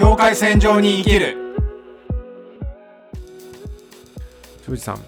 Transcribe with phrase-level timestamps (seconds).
[0.00, 1.36] 境界線上に生きる。
[4.64, 5.04] 庄司さん。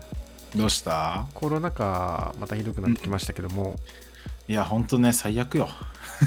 [0.55, 1.25] どうした？
[1.33, 3.77] コロナ禍またひどくなってきましたけども、
[4.49, 5.71] いやほんとね最悪よ。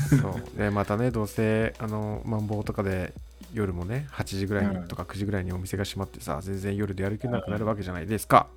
[0.09, 0.57] そう。
[0.57, 3.13] でまたねどうせあのマンボウとかで
[3.53, 8.47] 夜もね8時ぐらいとか9時ぐらいにお店が閉まってさ全然夜でやる気なくなるわけじゃないですか、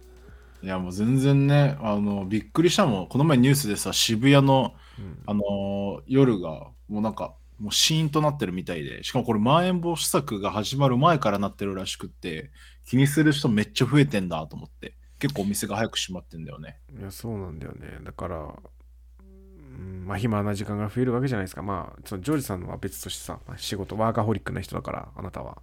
[0.62, 3.08] いやもう全然ねあのびっくりしたもん。
[3.08, 5.18] この前ニュースでさ渋谷のうん。
[5.26, 12.50] あのー夜がもうなんかもうシーンとなってるみたいでしかもこれまん延防止策が始まる前からなってるらしくって
[12.86, 16.78] 気にする人めっちゃ増えてんだと思って結構お店が早く閉まってんだよね。
[16.98, 17.98] いやそうなんだよね。
[18.04, 21.62] だから、うん、まあ暇な時間が増えるわけじゃないですか。
[21.62, 25.60] まあそのジョージさんのは別としてさ、まあ仕事ワーカホリックな人だからあなたは。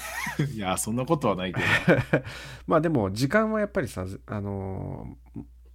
[0.54, 1.66] いやそんなことはないけど。
[2.66, 5.16] まあでも時間はやっぱりさあの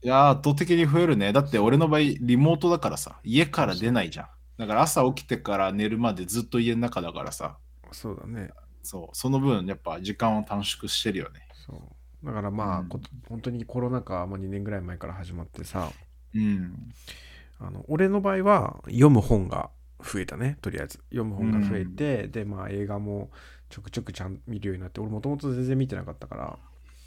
[0.04, 1.34] いや圧倒的に増えるね。
[1.34, 7.58] だって俺の場合リモートだからさ家から出ないじゃんだから朝起きてから寝るまでずっと家の中だからさ。
[7.90, 8.52] ーそうだね。
[8.84, 9.16] そう。
[9.16, 11.48] その分やっぱ時間を短縮してるよね。
[11.66, 12.26] そう。
[12.26, 12.90] だからまあ、うん。
[13.28, 15.92] 本当にコロナ禍も2年ぐらい前から始まってさ。
[16.36, 16.94] うん。
[17.60, 20.58] あの俺の場合は読む本が増えたね。
[20.62, 21.00] とりあえず。
[21.10, 23.32] 読む本が増えて、でまあ映画も
[23.70, 26.60] ちょくちょくちゃん見るようになって俺もともと全然見てなかったから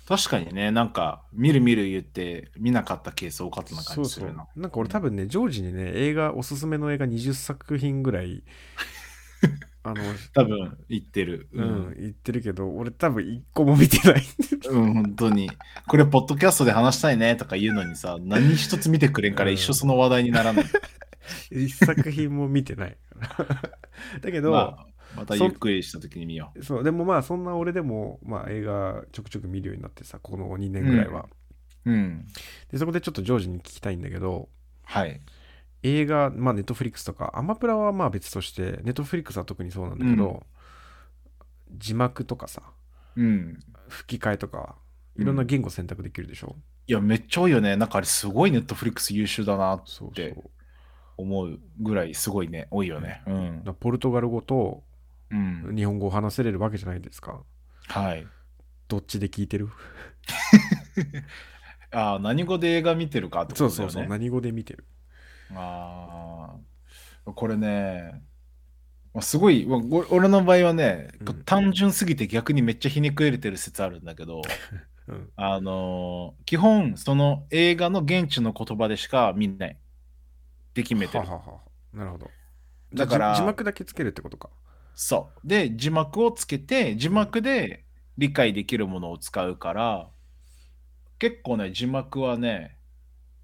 [0.09, 3.97] 確かにねなんか見る見る言って見なかったケース多かったなそうそう。
[3.97, 4.47] 感じするな。
[4.57, 8.45] なんか俺多分ねジョージにね映画おすすめの映画20作品ぐらい
[9.83, 11.49] あの多分言ってる。
[11.53, 14.23] う、うんん、言ってるけど俺多分1個も見てない。
[14.71, 15.51] うん、本当に。
[15.89, 19.55] これポッドキャストで話したいねとか言うのにさ何一つ見てくれんからうん。
[19.55, 20.67] 一生その話題にならない、
[21.53, 22.97] 1作品も見てない。
[24.23, 31.27] だけど、まあ、またゆっくりした時に見よそうでもまあそんな俺でも、まあ、映画ちょくちょく見るようになってさこの2年ぐらいは、
[31.85, 32.27] ううん。
[32.71, 34.49] でそこでちょっとジョージに聞きたいんだけど
[34.85, 35.21] はい。
[35.83, 40.43] 映画まあネットフリックスとかアマプラはまあ別としてネットフリックスは特にそうなんだけど、
[41.77, 42.63] 字幕とかさ
[43.17, 43.59] うん。
[43.89, 44.77] 吹き替えとか
[45.19, 46.57] いろんな言語選択できるでしょ、
[46.87, 47.77] いやめっちゃ多いよね。
[47.77, 50.15] なんかあれすごいネットフリックス優秀だなそうそう。
[50.15, 50.37] で
[51.17, 52.69] 思うぐらいすごいね。
[52.71, 53.23] 多いよね。
[53.27, 53.63] うん。
[53.81, 54.83] ポルトガル語と
[55.31, 55.75] うん。
[55.77, 57.43] 日本語を話せれるわけじゃないですか。
[57.89, 58.27] はい。
[58.89, 59.69] どっちで聞いてる？
[61.93, 63.77] ああ何語で映画見てるかってことだよね。
[63.77, 64.85] そうそうそう何語で見てる。
[65.55, 66.57] あ
[67.27, 68.23] あ、これね、
[69.15, 69.67] まあすごい、
[70.11, 71.43] 俺の場合はね、うん。
[71.45, 74.43] 単純すぎて逆にめっちゃひねくれてる説あるんだけど、
[75.09, 75.31] うん。
[75.37, 79.79] あのー基本、その映画の現地の言葉でしか見ない。
[80.75, 81.25] で決めてる。
[81.25, 81.61] ははは
[81.93, 82.31] なるほど。
[82.95, 84.51] だからじ字幕だけつけるってことか
[84.97, 85.47] そう。
[85.49, 87.85] で、字幕をつけて、字幕で
[88.19, 90.11] 理解できるものを使うから、
[91.19, 92.79] 結構ね、字幕はね、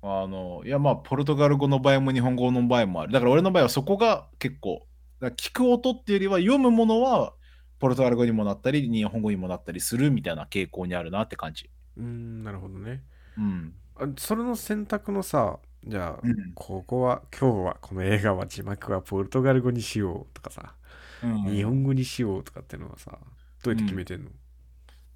[0.02, 3.12] あの、いやまあ、ポルトガル語の場合も日本語の場合もある。
[3.12, 4.86] だから俺の場合はそこが結構、
[5.22, 7.34] 聞く音っていうよりは読むものは
[7.80, 11.70] ポルトガル語にもなったり、日本語にもなったりするみたいな傾向にあるなって感じ。
[11.96, 13.02] うーんなるほどね
[13.36, 13.74] うん。
[13.96, 20.74] あそれの選択のさじゃあ、うんここは今日はこの映画は字幕はポルトガル語にしようとかさ、
[21.22, 21.44] うん。
[21.54, 23.18] 日本語にしようとかっていうのはさ
[23.62, 24.30] どうやって決めてんの、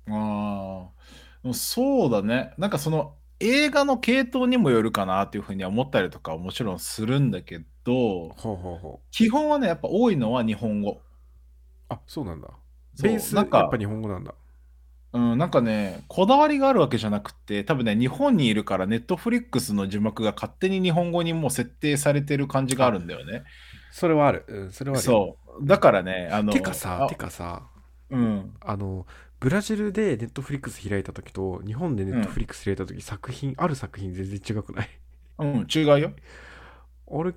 [0.09, 0.89] あ
[1.49, 2.55] あ、そうだね。
[2.59, 10.93] なんかその映画の系統にもよるかなっていうふうには思ったりとかはもちろんするんだけど、ほうほうほ基本はね、やっぱ多いのは日本語。
[10.93, 10.99] う
[11.89, 12.49] あそうなんだ。
[12.95, 13.11] そう。
[13.11, 14.35] ベースなんかやっぱ日本語なんだ。
[15.13, 23.45] うん、なんかね、こだわりがあるわけじゃなくて、多分ね、日本にいるから、ネットフリックスの字幕が勝手に日本語にもう設定されてる感じがあるんだよね。
[23.91, 25.13] それはある、うん、それはあるよ。
[25.13, 25.46] そう。
[25.63, 27.63] だからね、あの、てかさあてかさ
[28.11, 28.55] うん。
[28.61, 29.07] あの
[29.39, 34.89] ブラジルでネットフリックス開いた時と日本でネットフリックス開いた時、作品ある作品全然違くない？
[35.39, 36.13] うん、違うよ。
[37.11, 37.35] あれ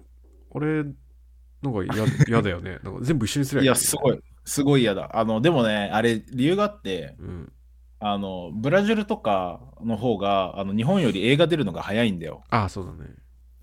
[0.56, 0.84] あれ
[1.62, 5.10] なんか嫌嫌だよねなんか全部一緒にすりゃいや、のにすごい、すごい嫌だ。
[5.14, 7.52] あの、でもね、あれ、理由があって、うん
[8.00, 12.44] あの、ブラジルとかの方が、あの、日本より映画出るのが早いんだよ。
[12.50, 13.14] ああそうだね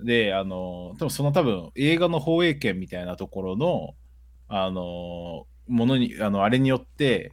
[0.00, 3.94] で、あの、多分その多分映画の放映権みたいなところの、
[4.48, 7.32] あの、ものに、あの、あれによって、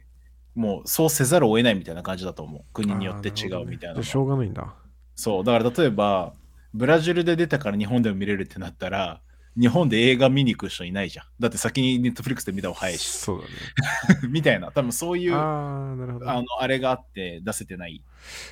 [0.54, 2.64] もうそうせざるを得ないみたいな感じだと思う。
[2.72, 4.02] 国によって違うみたいなね。
[4.04, 4.74] しょうがないんだ。
[5.14, 6.32] そう、だから例えば、
[6.72, 9.20] ブラジルで出たから日本でも見れるってなったら、
[9.58, 11.26] 日本で映画見に行く人いないじゃん。
[11.38, 13.50] だって先にネットフリックスで見た方が早いし、そうだね。
[14.28, 18.02] みたいな、多分そういう、あああなるほどの、あれがあって出せてない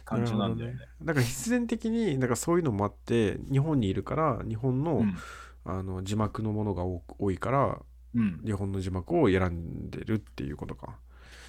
[0.04, 0.78] 感じなんだよね。
[1.02, 5.16] だから必然的になんかそういうのもあって日本にいるから日本の,、うん。
[5.64, 7.76] あの字幕のものが多いからうん。
[8.14, 10.98] 日本の字幕を選んでるっていうことか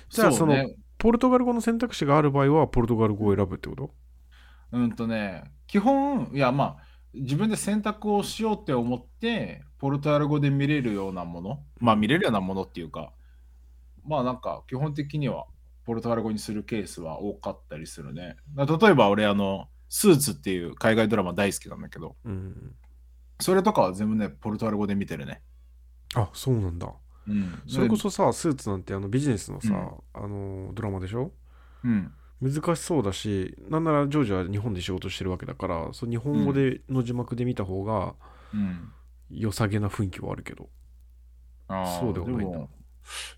[0.09, 0.75] じゃあそうね。
[0.97, 3.93] ポルトガル語の選択肢がある場合はポルトガル語を選ぶってこと？
[4.71, 6.83] うんとね、基本、いやまあ、
[7.13, 13.11] 自分で選択をしようって思って、ポルトガル語で見れるようなもの、まあ見れるようなものっていうか、
[14.05, 15.45] まあなんか基本的には
[15.85, 18.37] ポルトガル語にするケースは多かったりするね。
[18.55, 22.73] だ例えば俺あの、スーツっていう海外ドラマ大好きなんだけど、うん
[23.39, 25.41] それとかは全部ね、ポルトガル語で見てるね。
[26.15, 26.91] あそうなんだ
[27.27, 27.61] うん。
[27.67, 31.31] それこそさスーツなんてあのビジネスのさ、うんあのドラマでしょ？
[31.83, 32.11] うん。
[32.41, 38.15] 難しそうだしなんならジョージは日本で仕事してるわけだからそう日本語での字幕で見た方が
[38.53, 38.91] うん。
[39.29, 40.69] 良さげな雰囲気はあるけど
[41.67, 42.67] あーそうではないん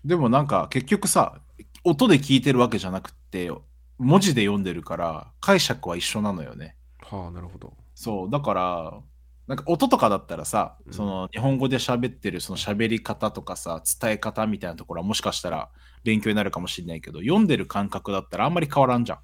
[0.04, 1.40] でもなんか結局さ、
[1.84, 3.50] 音で聞いてるわけじゃなくて、
[3.98, 6.76] 文字で読んでるから解釈は一緒なのよね。
[7.00, 9.00] はあなるほどそう、だから、
[9.46, 15.70] なんか音とかだったらさ、うんその日本語で喋ってるその喋り方とかさ、伝え方みたいなところはもしかしたら
[16.04, 19.18] 勉強になるかもしれないけど、読んでる感覚だったらあんまり変わらんじゃ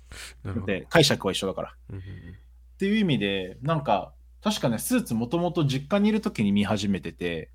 [0.49, 0.65] ん。
[0.65, 1.75] で、解釈は一緒だから。
[1.91, 2.05] うんうんっ
[2.83, 7.53] ていう意味で、なんか、確かね、スーツもともと実家にいる時に見始めてて、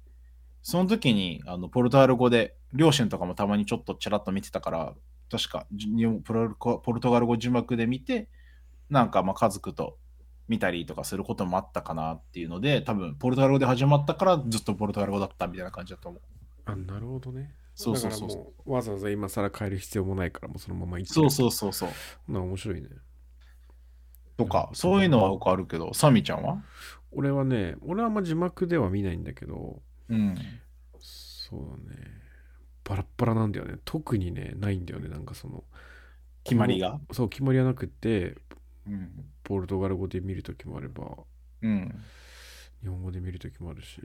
[0.62, 4.94] その時にあのポルトガル語で、両親とかもたまにちょっとちらっと見てたから、
[5.30, 5.68] 確か
[6.24, 8.30] ポルトガル語字幕で見て、
[8.90, 9.98] なんかまあ家族と
[10.48, 16.22] 見たりとかすることもあったかなっていうので、多分ポルトガル語で始まったからずっとポルトガル語だったみたいな感じだと思う。
[16.66, 21.90] あなるほどねそうそうそうだからもうわざわざ今更変える必要もないからもうそのままいってそうそうそうそう。
[22.30, 22.90] うな面白いね
[24.36, 26.62] とか、そういうのはよくあるけど、サミちゃんは？
[27.12, 30.36] 俺はね俺はあんま字幕では見ないんだけどうん。
[31.00, 32.02] そうだね
[32.84, 35.64] バラッバラなんだよね特にねないんだよねなんかその
[36.44, 37.00] 決まりが？
[37.12, 38.38] そう決まりはなくってうん。
[39.44, 41.06] ポルトガル語で見るときもあれば
[41.62, 42.04] うん。
[42.82, 44.02] 日本語で見るときもあるし。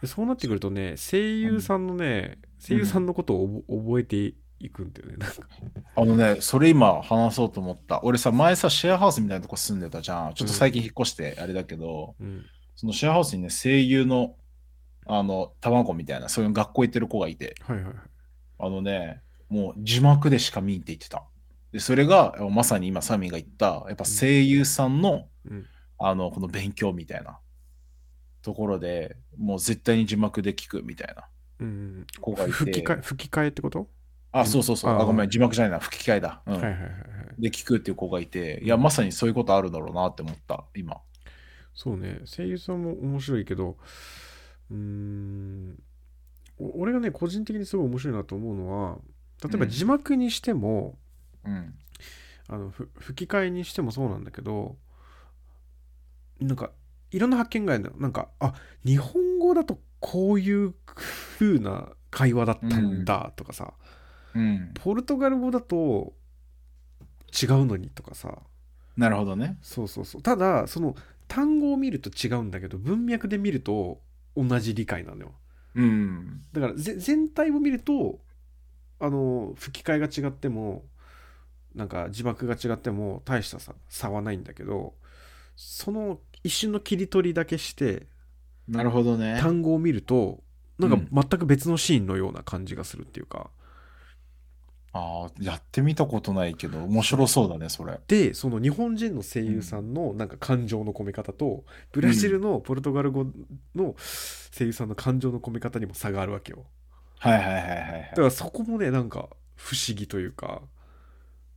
[0.00, 5.48] でそうなってくるとね声優さんのね、声優さんのことを覚えていくんだよねなんか。
[5.96, 8.00] あのね、それ今話そうと思った。
[8.02, 10.34] 俺さ、前さ、シェアハウスみたいなとこ住んでたじゃん。
[10.34, 12.44] ちょっと最近引っ越してあれだけど、うん。
[12.74, 14.36] そのシェアハウスにね、声優の、
[15.06, 17.94] あの、卵みたいな、そういう学校行ってる子がいて、はいはいはい。
[18.58, 21.22] あのね、もう字幕でしか見んって言ってた。
[21.72, 25.66] で、それが、まさに今、サミが言った、やっぱ声優さんの、うん。
[25.98, 27.38] あの、この勉強みたいな。
[28.42, 31.28] ところで、もう絶対に字幕で聞くみたいな。
[31.58, 32.52] うん子がいて。
[32.52, 33.88] 吹き替え吹き替えってこと、
[34.30, 34.90] あ、そうそうそう。
[34.92, 36.42] ああ、ごめん、字幕じゃないな、吹き替えだ。
[36.46, 36.54] うん。
[36.54, 36.86] はいはいはいは
[37.38, 37.42] い。
[37.42, 40.96] で聞くっていう子がいて、いや、まさにそういうことあるだろうなって思った、今。
[41.74, 42.20] そうね。
[42.24, 43.76] 声優さんも面白いけど
[44.70, 45.78] うーん
[46.58, 48.98] お俺がね個人的にすごい面白いなと思うのは
[49.42, 49.70] 例えばうん。
[49.70, 50.98] 字幕にしても、
[51.46, 51.74] うん。
[52.48, 54.76] あのふ吹き替えにしてもそうなんだけど
[56.40, 56.70] なんか
[57.10, 58.54] いろんな発見があるのよなんかあ
[58.84, 60.74] 日本語だとこういう
[61.38, 63.74] 風な会話だったんだとかさ、
[64.34, 64.70] うん。
[64.74, 66.12] ポルトガル語だと
[67.42, 68.38] 違うのにとかさ
[68.96, 69.58] なるほどね。
[69.60, 70.94] そうそうそうただその
[71.28, 74.00] 単語を見ると違うんだけど文脈で見ると
[74.36, 75.32] 同じ理解なのよ
[75.74, 76.42] うん。
[76.52, 78.20] だからぜ全体を見ると
[79.00, 80.84] あの吹き替えが違っても
[81.76, 84.94] なんか字幕が違っても大したさ差はないんだけど
[85.56, 88.08] その一瞬の切り取りだけして
[88.68, 89.38] なるほどね。
[89.40, 90.42] 単語を見ると
[90.78, 93.50] なんか全く別のシーンのような感じがするっていうか、
[94.92, 98.00] ああ、やってみたことないけど、面白そうだね、それ。
[98.08, 103.26] でその日本人の声優さんのなんか感情の込め方とブラジルのポルトガル語
[103.74, 103.94] の
[104.56, 106.64] 声優さんの感情の込め方にも差があるわけよ
[107.18, 108.16] はいはいはいはいはいだ。
[108.16, 110.62] からそこもねなんか不思議というか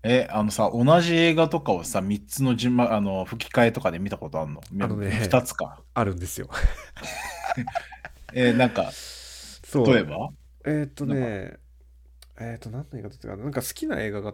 [0.03, 4.61] え、あのさ、同じ映画とかをさ、3つの字幕、あの、吹き替えとかで見たことあるの？
[4.81, 5.81] あのね2つか。
[5.93, 6.49] あるんですよ。
[8.33, 9.93] え、なんか、そう。
[9.93, 10.29] 例えば？
[10.65, 11.57] えーっとね
[12.37, 13.43] えーっと何の映画だったかな？
[13.43, 14.33] なんか好きな映画が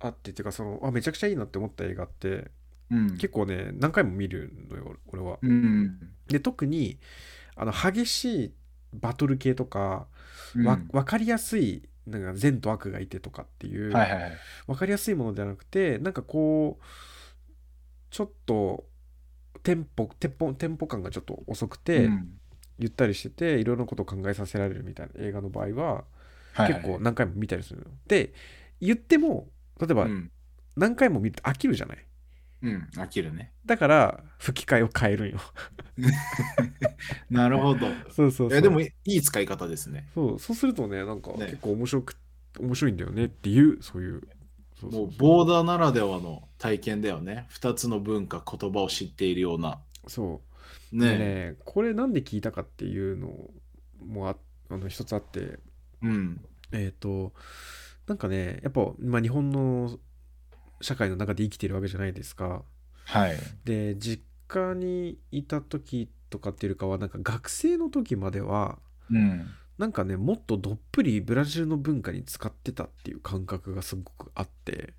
[0.00, 2.50] あってっていうかそのあめちゃくちゃいいなって思った映画って
[2.90, 3.10] うん。
[3.12, 5.38] 結構ね何回も見るのよ俺は。
[5.42, 5.98] うん。
[6.28, 6.98] で特に
[7.56, 8.54] あの激しい
[8.92, 10.06] バトル系とか、
[10.54, 10.66] うん。
[10.66, 14.32] わ分かりやすいなんか善と悪がいてとかっていう、はいはいはい。
[14.66, 16.84] 分かりやすいものではなくてなんかこう
[18.10, 18.84] ちょっと
[19.62, 22.36] テンポテンポテンポ感がちょっと遅くて、うん
[22.82, 26.04] ゆったりしてていろんなことを考えさせられるみたいな映画の場合は
[26.54, 27.90] はいはい結構何回も見たりするのよ。
[28.08, 28.32] で
[28.80, 30.30] 言っても例えばうん。
[30.76, 31.98] 何回も見ると飽きるじゃない。
[32.62, 32.88] うん。
[32.96, 33.52] 飽きるね。
[33.64, 35.38] だから吹き替えを変えるんよ。
[37.30, 37.86] なるほど。
[38.10, 38.58] そうそうそう。
[38.58, 40.08] えでもいい使い方ですね。
[40.14, 42.16] そうそうするとねなんかね結構面白く、
[42.58, 44.22] 面白いんだよねっていうそういう。
[44.82, 47.46] もうボーダーならではの体験だよね。
[47.50, 49.80] 2つの文化、言葉を知っているような。
[50.06, 50.42] そ
[50.92, 53.28] うねでねこれなんで聞いたかっていうの
[54.04, 54.36] もあ
[54.70, 55.58] あの一つあって
[56.02, 56.40] うん。
[56.72, 57.32] えっ、と
[58.06, 59.98] なんかねやっぱ、まあ、日本の
[60.80, 62.62] 社会の中で生きてるわけじゃないですか。
[63.04, 63.36] はい。
[63.64, 68.78] で実家にいた時とかっていうかはなんか学生の時までは
[69.10, 69.50] うん。
[69.78, 74.92] なんかねもっとどっぷりブラジルの文化に使ってたっていう感覚がすごくあって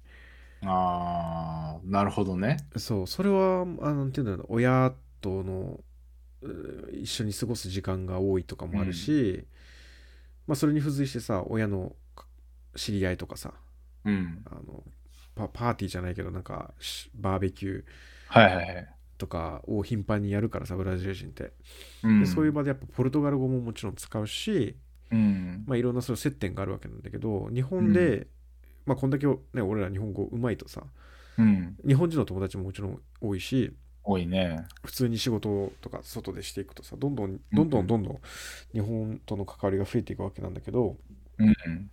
[0.64, 2.58] ああ、なるほどね。
[2.78, 5.80] そうそれはあのなんていうんだろう親との
[6.42, 9.46] う一緒に過ごす時間が多いとかもあるし、
[10.48, 12.26] まあ、それに付随してさ親のか
[12.76, 13.54] 知り合いとかさ
[14.06, 14.42] うん。
[14.46, 14.84] あの
[15.36, 17.84] パパーティーじゃないけどなんかしバーベキュー
[18.28, 18.88] はいはいはい。
[19.18, 21.54] とかを頻繁にやるからさブラジル人って、
[22.04, 24.76] うんでそういう場でやっぱポルトガル語ももちろん使うし、
[25.12, 25.64] うん。
[25.68, 28.28] まあ、いろんなそういう接点があるわけなんだけど日本で、
[28.86, 30.84] まあこんだけ、ね、俺ら日本語うまいとさ
[31.38, 31.78] うん。
[31.86, 34.66] 日本人の友達ももちろん多いし多いね。
[34.84, 38.20] 普通に仕事とか外でしていくとさどんどんどんどんどんどん
[38.74, 40.98] 日本との関わりが増えていくわけなんだけど
[41.38, 41.92] うん。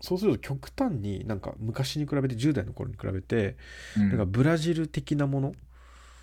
[0.00, 3.56] そうすると極端になんか昔に比べて10代の頃に比べて
[3.96, 5.54] うんなんかブラジル的なもの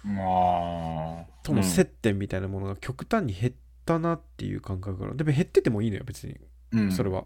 [0.04, 1.26] まあ。
[1.44, 3.54] との接点みたいなものが極端に減っ
[3.86, 6.38] たなっていう感覚がでも減っててもいいのよ別に
[6.72, 7.26] うんそれは、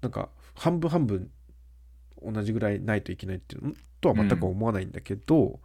[0.00, 1.30] なんか半分半分
[2.22, 5.60] 同じぐらいないといけないっていうのとは全く思わないんだけど、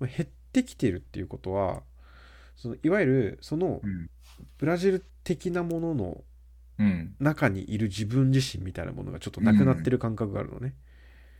[0.00, 1.82] まあ減ってきてるっていうことは
[2.56, 4.08] そのいわゆるそのうん。
[4.58, 6.24] ブラジル的なもののうん。
[7.20, 10.74] 中にいる自分自身みたいなものがちょっとなくなってる感覚があるのね、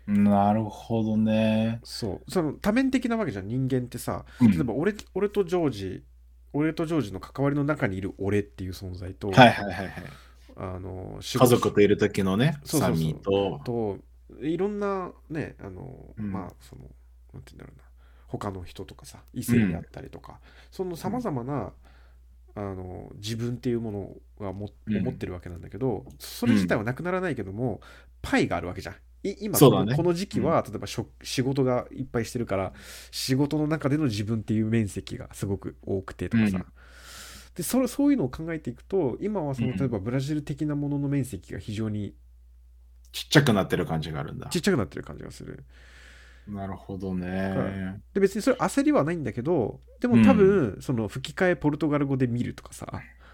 [0.07, 1.81] なるほどね。
[1.85, 2.31] そう。
[2.31, 4.51] その多面的なわけじゃん人間ってさうん。
[4.51, 6.05] 例えば俺,、俺とジョージ
[6.53, 9.93] 俺とジョージの関わりの中にいる俺っていう存在と、はいはいはいはい。
[10.57, 12.97] あの仕家族といる時のね、そうそうそう。
[12.97, 13.61] サミーと。
[13.65, 13.99] と
[14.41, 16.33] いろんなねあの、うん。
[16.33, 16.83] まあその
[17.33, 17.85] なんて言うんだろうな。
[18.27, 21.73] 他の人とかさ異性であったりとか、そのさまざまな、
[22.54, 24.97] あの自分っていうものがもうん。
[24.99, 27.80] 思ってるわけなんだけど、それ自体はなくならないけども、
[28.21, 28.94] パイがあるわけじゃん。
[29.25, 29.94] い今こね。
[29.97, 32.73] この時期は、例えば仕事がいっぱいしてるから
[33.11, 36.64] 仕事の中での自分っていう面積がすごく多くてとかさ、うん。
[37.54, 39.76] でそれそういうのを考えていくと今はそのうん。
[39.76, 42.14] 例えばブラジル的なものの面積が非常に
[43.12, 44.49] ちっちゃくなってる感じがあるんだ。
[44.49, 44.59] ち。
[44.59, 45.64] っちゃくなってる感じがする。
[46.47, 48.01] なるほどね。
[48.15, 52.87] で別にそれ焦りはないんだけどでも多分、その吹き替えポルトガル語で見るとかさ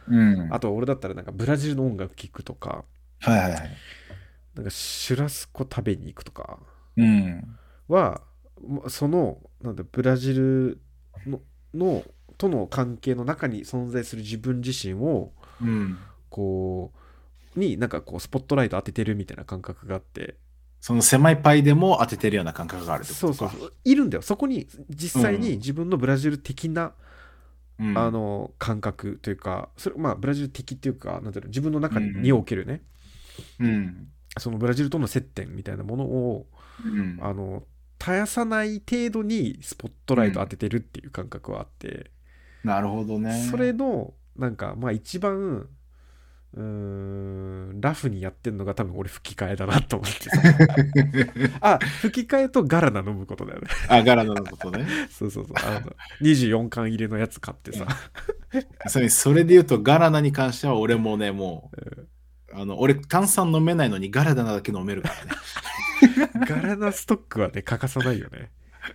[0.07, 0.49] うん。
[0.53, 2.85] あとは俺だったらなんかブラジルの音楽聴くとか
[3.21, 3.71] はいはいはい。
[4.55, 6.59] なんかシュラスコ食べに行くとか
[6.97, 7.59] うん。
[8.89, 10.81] そのなんだブラジル
[11.27, 11.41] の
[11.75, 12.05] の
[12.37, 15.99] との関係の中に存在する自分自身をうん。
[16.29, 16.93] こ
[17.57, 20.37] うになんかこうスポットライト当ててるみたいな感覚があって
[20.81, 23.35] その狭いパイでも当ててるような感覚があるってことか。
[23.35, 26.93] そうそういるんだよそこに実際に自分のブラジル的な、うん
[27.97, 32.83] あの感覚というかそれまあブラジル的っていうかなんていうの自分の中に,、おけるね
[33.61, 34.09] うん。
[34.37, 36.47] そのブラジルとの接点みたいなものを
[36.85, 37.19] うん。
[37.23, 37.63] あの
[37.99, 42.11] 絶やさない程度にスポットライト当ててるっていう感覚はあって、
[42.65, 43.49] なるほどね。
[43.51, 45.69] それのなんかまあ一番
[46.55, 50.43] うーんラフにやってんのが多分俺吹き替えだなと思ってさ。
[51.61, 53.69] あ吹き替えとガラナ飲むことだよね。
[53.89, 54.87] あ、ガラナのことね。
[55.11, 57.87] そうそうそうあの24巻入れのやつ買ってさ、
[58.89, 62.07] それそれで言うと、ガラナに関しては俺もね、もう、
[62.55, 65.31] あの俺、炭酸飲めないのにガラナだけ飲めるからね。
[66.47, 68.51] ガラナストックはね欠かさないよね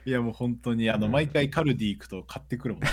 [0.06, 1.12] いや、もう本当に、あの、うん。
[1.12, 2.84] 毎回カルディ行くと買ってくるもん。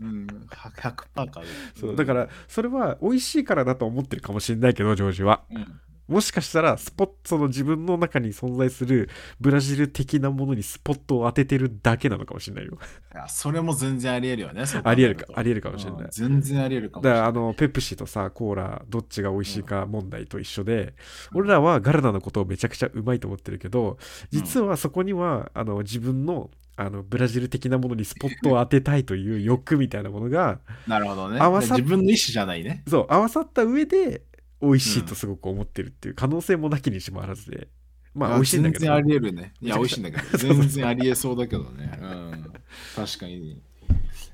[0.00, 1.46] うん、100%買う。
[1.78, 5.44] そうだからそれは美味しいからだと思ってるかもしれないけどジョージは。
[5.50, 9.08] うん、もしかしたらスポットの自分の中に存在する
[9.40, 12.78] ブラジル的なものにスポットを当ててるだけなのかもしれないよ
[13.14, 14.64] いやそれも全然ありえるよね。
[14.84, 17.20] ありえるかありえるかもしれないうん全然ありえるかもしれない。
[17.20, 20.94] だからあのペプシとさコーラどっちが美味しいか問題と一緒で、
[21.32, 23.98] 俺らはガラナのことをめちゃくちゃうまいと思ってるけど
[24.30, 30.58] 実はそこにはあの自分のあのブラジル的なものにスポットを当てたいという欲みたいなものが
[30.88, 31.38] なるほどね。
[31.40, 32.82] 合わさっ自分の意思じゃないね。
[32.88, 34.22] そう合わさった上で
[34.64, 37.68] 美味しいとすごく思ってるっていう可能性もなきにしもあらずで
[38.14, 39.52] まあ美味しいんだけど全然ありえるね。
[39.60, 40.38] いや、美味しいんだけど。
[40.38, 41.98] 全然ありえそうだけどね。
[42.00, 42.52] うん。
[42.94, 43.52] 確かに。
[43.52, 43.60] い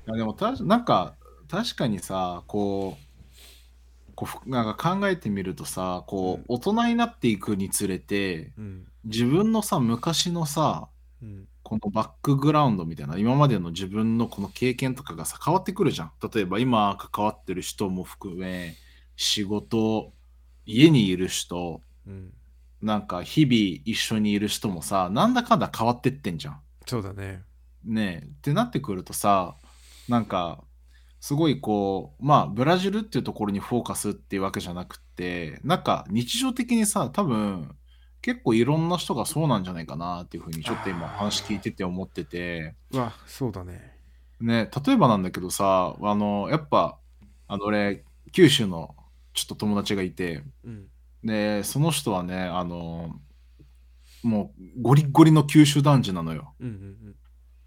[0.05, 1.15] や、でもた、なんか、
[1.49, 10.87] 確かにさ、こう、こうふなんか考えてみるとさ、こう、大人になっていくにつれて、うん自分のさ、昔のさ、
[11.23, 16.11] うんこのバックグラウンドみたいな、今までの自分のこの経験とかがさ、変わってくるじゃん。
[16.33, 18.75] 例えば今関わってる人も含め、
[19.15, 20.11] 仕事、
[20.65, 22.33] 家にいる人、うん。
[22.81, 26.61] なんか日々一緒にいる人もさ、なんだかんだ変わってってんじゃん。
[26.87, 27.43] そうだね。
[27.85, 28.25] ねえ。
[28.25, 29.55] ってなってくるとさ、
[30.09, 30.63] なんか、
[31.19, 37.75] すごいこう、まあ、ブラジルっていうところにフォーカスっていうわけじゃなくって、なんか日常的にさ、多分、
[38.23, 43.95] 結構いろんな人がそうなんじゃないかなっていうふうにちょっと今話聞いてて思ってて、うわそうだね。
[44.39, 46.97] ね、例えばなんだけどさ、あの、やっぱ、
[47.47, 48.95] あの、俺、九州の
[49.33, 50.87] ちょっと友達がいて、うん。
[51.23, 53.19] で、その人はね、あの、
[54.23, 56.53] もうゴリッゴリの九州男児なのよ。
[56.59, 57.15] うんうん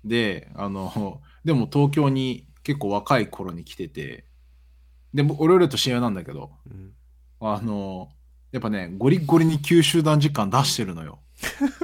[0.05, 4.27] で、あの、でも東京に結構若い頃に来てて、
[5.15, 6.93] で、も俺らと知り合いなんだけど、うん。
[7.41, 8.11] あの、
[8.53, 11.21] やっぱね、ゴリッゴリに九州男児感出してるのよ。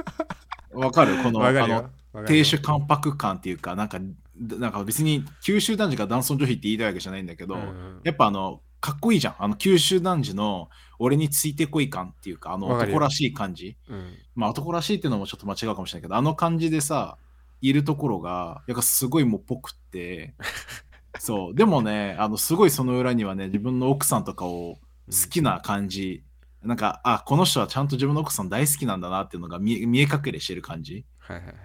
[0.71, 1.17] わかる？
[1.23, 1.89] この、あの、
[2.27, 3.99] 亭主関白感っていうか、なんか、
[4.37, 8.01] なんか別に九州男児が男尊女卑って言いたいわけじゃないんだけど、うん。
[8.03, 9.35] やっぱあの、かっこいいじゃん。
[9.37, 13.77] あの、九州男児の俺についてこい感っていうか、あの男らしい感じ。
[13.87, 14.15] うん。
[14.35, 17.17] まあ男らしいっていうのもちょっと間違うかもしれないけど、あの感じでさ、
[17.61, 20.33] いるところが、やっぱすごいもうぽくって、
[21.19, 21.55] そう。
[21.55, 26.23] でもね、あの、すごいその裏にはね、自分の奥さんとかを好きな感じ、
[26.63, 31.55] なんか、あ、この人はちゃんと自分の奥さん大好きなんだなっていうのが見え見え隠れしてる感じはいはいはい。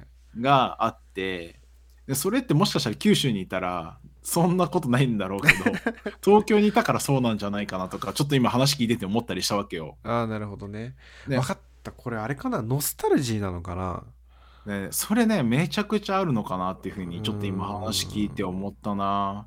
[0.40, 1.61] があって、
[2.06, 5.64] でそれってもしかしたら九州にいたら、そんなことないんだろうけど、
[6.21, 9.99] 東京にいたからそうなんじゃないかなとか、ちょっと今話聞いてて思ったりしたわけよ。
[10.02, 10.97] ああなるほどね。
[11.28, 11.37] ね。
[11.37, 11.92] 分かった。
[11.92, 12.61] これあれかな？
[12.61, 14.02] ノスタルジーなのかな？
[14.66, 17.80] ね、それね、めちゃくちゃあるのかなっていうふうに、ちょっと今うん。
[17.83, 19.47] 話聞いて思ったな。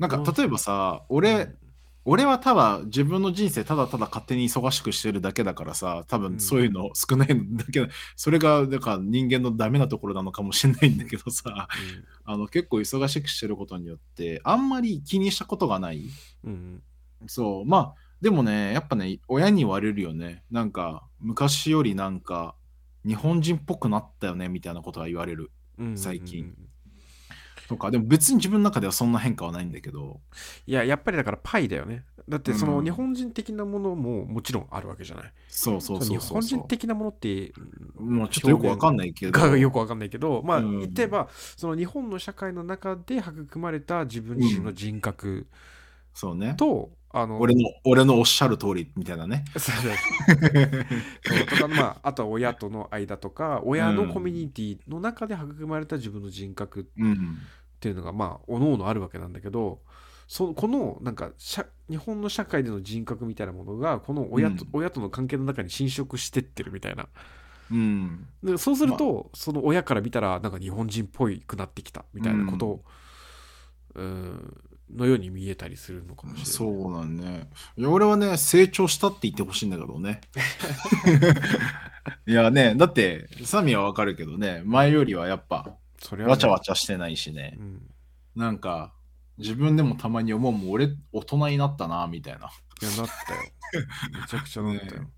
[0.00, 1.54] なんかうん、例えばさ、俺、
[2.04, 6.22] 俺はただ自分の人生ただただ勝手に忙しくしてるだけだからさ、多うん。
[6.22, 11.68] 分そういうの少ないんだけど、それがなんか人間のダメなところなのかもしれないんだけどさ、
[12.24, 16.08] あの結構忙しくしてることによって、あんまり気にしたことがない？
[16.44, 16.82] うんうん。
[17.28, 20.42] そう、まあ、でもね、やっぱね、親に言われるよね。
[20.50, 22.54] なんか、昔よりなんか、
[23.06, 25.50] 日本人っぽくなったよね、みたいなことは言われる。
[25.78, 25.98] うんうんうん。
[25.98, 26.54] 最近
[27.70, 30.18] とか、でも別に自分の中ではそんな変化はないんだけど、
[30.66, 32.04] いややっぱりだからパイだよね。
[32.28, 32.84] だってそうのん。
[32.84, 35.32] 日本人的なものももちろんあるわけじゃない。
[35.46, 37.52] そうそうそうそう日本人的なものって
[37.96, 40.80] もうちょっとよくわかんないけど、がよくわかんないけどまあうん。
[40.80, 45.46] 言ってばその日本の社会の中で育まれた自分自身の人格
[46.12, 46.54] そうね。
[46.56, 49.44] と、あの俺の、俺のおっしゃる通りみたいなね。
[49.56, 49.76] そう
[51.48, 57.38] とかまああとは親との間とか親のコミュニティの中で育まれた自分の人格うん。
[57.80, 59.80] っていうのがまあおのおのあるわけなんだけど
[60.28, 67.08] そこのなんか社日本の社会での人格みたいなものがこの親と,、うん親との関係の中に侵食してってるみたいな
[67.70, 68.26] うん。
[68.42, 72.84] でそうすると、その親から見たらなんか日本人っぽいくなってきたみたいなことを、
[73.94, 74.56] うん、
[74.94, 76.46] のように見えたりするのかもしれない。
[76.46, 77.48] そうなんね。
[77.76, 80.20] いや、俺はね、成長したって言ってほしいんだけどね。
[82.26, 87.62] いやね、だって、サミはわかるけどね、前よりはやっぱ、それはねわちゃわちゃしてないしねう。
[87.62, 87.82] ん
[88.34, 88.94] なんか、
[89.38, 92.50] 自分でもたまに思うもん、俺、大人になったな、みたいな。
[92.82, 93.40] いやなったよ。
[94.20, 95.02] めちゃくちゃなったよ。
[95.02, 95.08] ね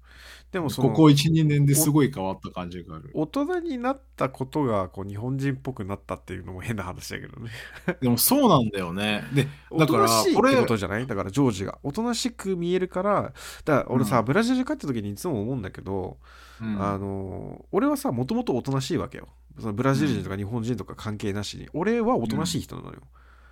[0.52, 3.10] でもそのここ1、2年ですごい変わった感じがある。
[3.14, 7.50] 大人になったことがこう日本人っぽくなったっていうのも変な話だけどね。
[8.02, 9.24] でもそうなんだよね。
[9.32, 11.06] で、おだからとなしいっ、これてこ、とじゃない？
[11.06, 11.78] だからジョージが。
[11.82, 13.32] おとなしく見えるから、
[13.64, 16.18] だから俺さ、うんブラジル帰った時にいつも思うんだけど、
[16.60, 23.02] うんあの俺はさもともとおとなしいわけよそのブラジル人とか日本人とか関係なしに、俺はおとなしい人なのよ、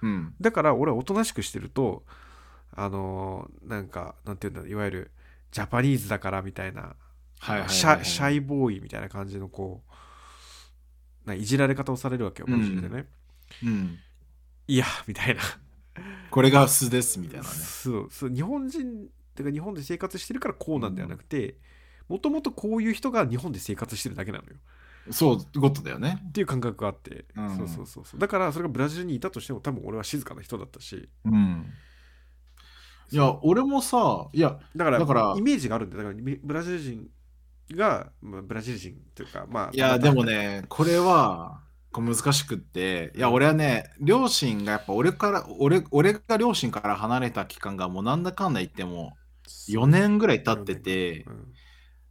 [0.03, 0.35] うん。
[0.41, 2.05] だから俺はおとなしくしてると
[2.73, 5.11] あのなんかなんていうんだいわゆる
[5.51, 6.95] ジャパニーズだからみたいな、
[7.69, 9.83] シャシャイボーイみたいな感じのこ
[11.27, 13.07] うないじられ方をされるわけよブラジルでね、
[13.65, 13.99] うん。
[14.69, 15.43] いやみたいな。
[16.31, 17.49] これが素です、みたいなね。
[17.49, 21.57] そうそう日本人てか日本で生活してるからこうなんではなくて
[22.09, 24.57] もともとこういう人が日本で生活してるだけなのよ
[25.11, 26.23] そう、いうことだよね。
[26.29, 27.57] っていう感覚があって、うん。
[27.57, 28.21] そうそうそうそう。
[28.21, 31.09] だからそれがブラジルにいたとしても多分俺は静かな人だったし。
[31.25, 31.67] うん。
[33.13, 36.05] いや、俺もさ、いや、だからだからイメージがあるんだよ。
[36.05, 37.09] だからブラジル人
[37.73, 41.61] が、まあ、ブラジル人というかまあいや、でもね、これは、
[41.93, 49.17] こう難しくって、いや、俺はね、両親がやっぱ俺から、俺、俺が両親から離れた期間がもうなんだかんだ言っても
[49.69, 51.53] 4年ぐらい経っててう、ん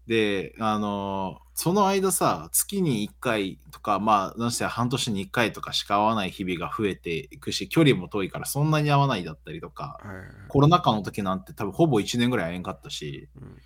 [0.10, 10.18] で、あのーその間さ、月に1回とか、まあ、なんせ半年に1回とかしか会わない日々が増えていくし、距離も遠いからそんなに会わないだったりとか、はいはい。
[10.20, 13.58] はいコロナ禍の時なんて多分ほぼ1年ぐらい会えんかったし、うん。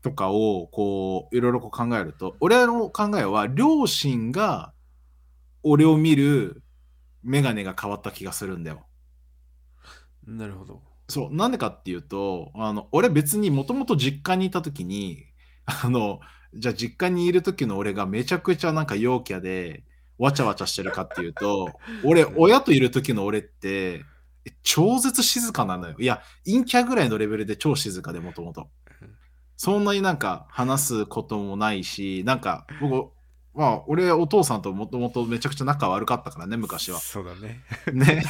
[0.00, 4.72] とかをこういろいろこう考えると俺の考えは両親が
[5.62, 6.62] 俺を見る
[7.22, 8.86] 眼鏡が変わった気がするんだよ。
[10.26, 10.80] なるほど。
[11.10, 15.26] そうなんでかっていうとあの俺別にもともと実家にいた時に
[15.66, 16.20] あの
[16.54, 19.84] じゃあ実家にいる時の俺がめちゃくちゃなんか陽キャで
[20.18, 21.72] わちゃわちゃしてるかっていうと
[22.04, 24.04] 俺親といる時の俺って
[24.46, 25.96] え超絶静かなのよ。
[25.98, 28.68] いや陰キャぐらいのレベルで超静かでもともと。
[29.56, 33.10] そんなになんか話すこともないし、なんか僕、
[33.56, 37.00] まあ、俺、お父さんともともとめちゃくちゃ仲悪かったからね、昔は。
[37.00, 37.62] そうだね。
[37.90, 38.22] ね。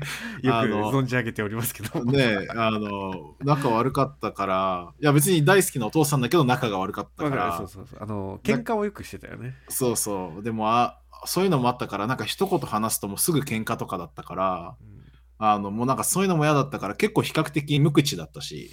[0.42, 0.56] よく
[0.96, 2.02] 存じ上げておりますけど。
[2.04, 7.98] ねあの、仲悪かったから、いや別に大好きなお父さんだけど仲が悪かったから、そうそうそう。
[8.02, 9.54] あの、喧嘩をよくしてたよね。
[9.68, 10.42] そうそう。
[10.42, 15.00] でもあ、そういうのもあったから、なんか一言話すともうすぐ喧嘩とかだったから、うん
[15.42, 18.70] あの、もうなんかそういうのも嫌だったから、結構比較的無口だったし、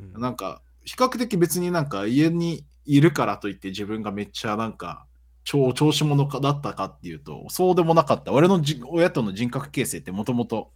[0.00, 5.06] うんなんか、比較的別になんか家にいるからといって自分がめっちゃなんか、
[5.44, 8.32] 超調子者かだったかっていうと、そうでもなかった。
[8.32, 10.72] 俺のじ親との人格形成ってもともと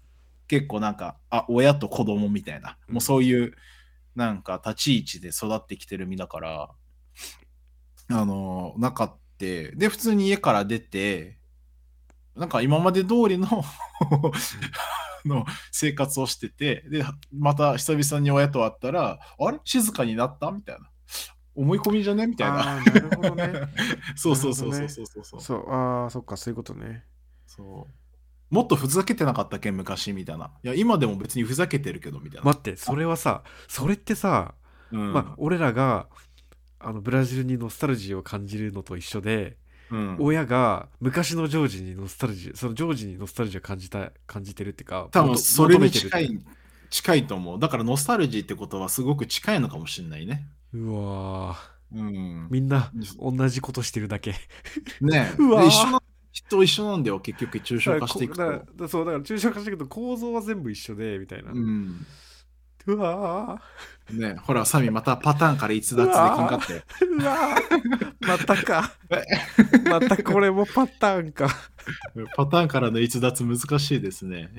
[0.47, 3.55] 結構なんか、あ、親と子供みたいな、もうそういう
[4.15, 6.71] なんか立ち位置で育ってきてる身だから、
[8.09, 11.39] あの、なかって、で、普通に家から出て、
[12.37, 13.47] なんか今まで通りの
[15.25, 19.59] の生活をしてて、で、また久々に親と会ったら、あれ？
[19.65, 20.51] 静かになった？
[20.51, 20.89] みたいな。
[21.55, 22.27] 思い込みじゃね？
[22.27, 22.77] みたいな。
[22.77, 23.53] なるほどね。
[24.17, 25.41] そ うそうそうそうそうそうそう。
[25.41, 27.05] そう、ああ、そっか、そういうことね。
[27.47, 29.71] そうもっとふざけてなかったっけ？
[29.71, 30.51] 昔みたいな。
[30.63, 32.45] いや、今でも別にふざけてるけどみたいな。
[32.45, 34.55] 待って、それはさ、それってさ、
[34.91, 36.09] うんまあ、俺らが、
[36.85, 39.57] あのブラジルにノスタルジーを感じるのと一緒で、
[39.91, 46.45] うん、親が昔のジョージにノスタルジーそのジョージにノスタルジーを感じた感じてるっていうか多分それに近い、
[46.91, 47.61] 近いと思う。
[47.61, 50.49] だからノスタルジーってことはすごく近いのかもしれないね。
[50.73, 52.49] うわーうん。
[52.51, 54.35] みんなう同じことしてるだけ
[55.01, 58.43] ね うわ一緒な人一緒なんだよ、結局抽象化していくと。
[58.43, 62.07] だからこだからそうだから抽象化していくと構造は全部一緒でみたいな、うん。
[62.87, 63.63] うわ
[64.11, 66.73] ねほら、サミまたパターンから逸脱できんかって。
[66.75, 68.93] ーうわーまたか
[69.89, 71.49] またこれもパターンか
[72.37, 74.51] パターンからの逸脱難しいですね。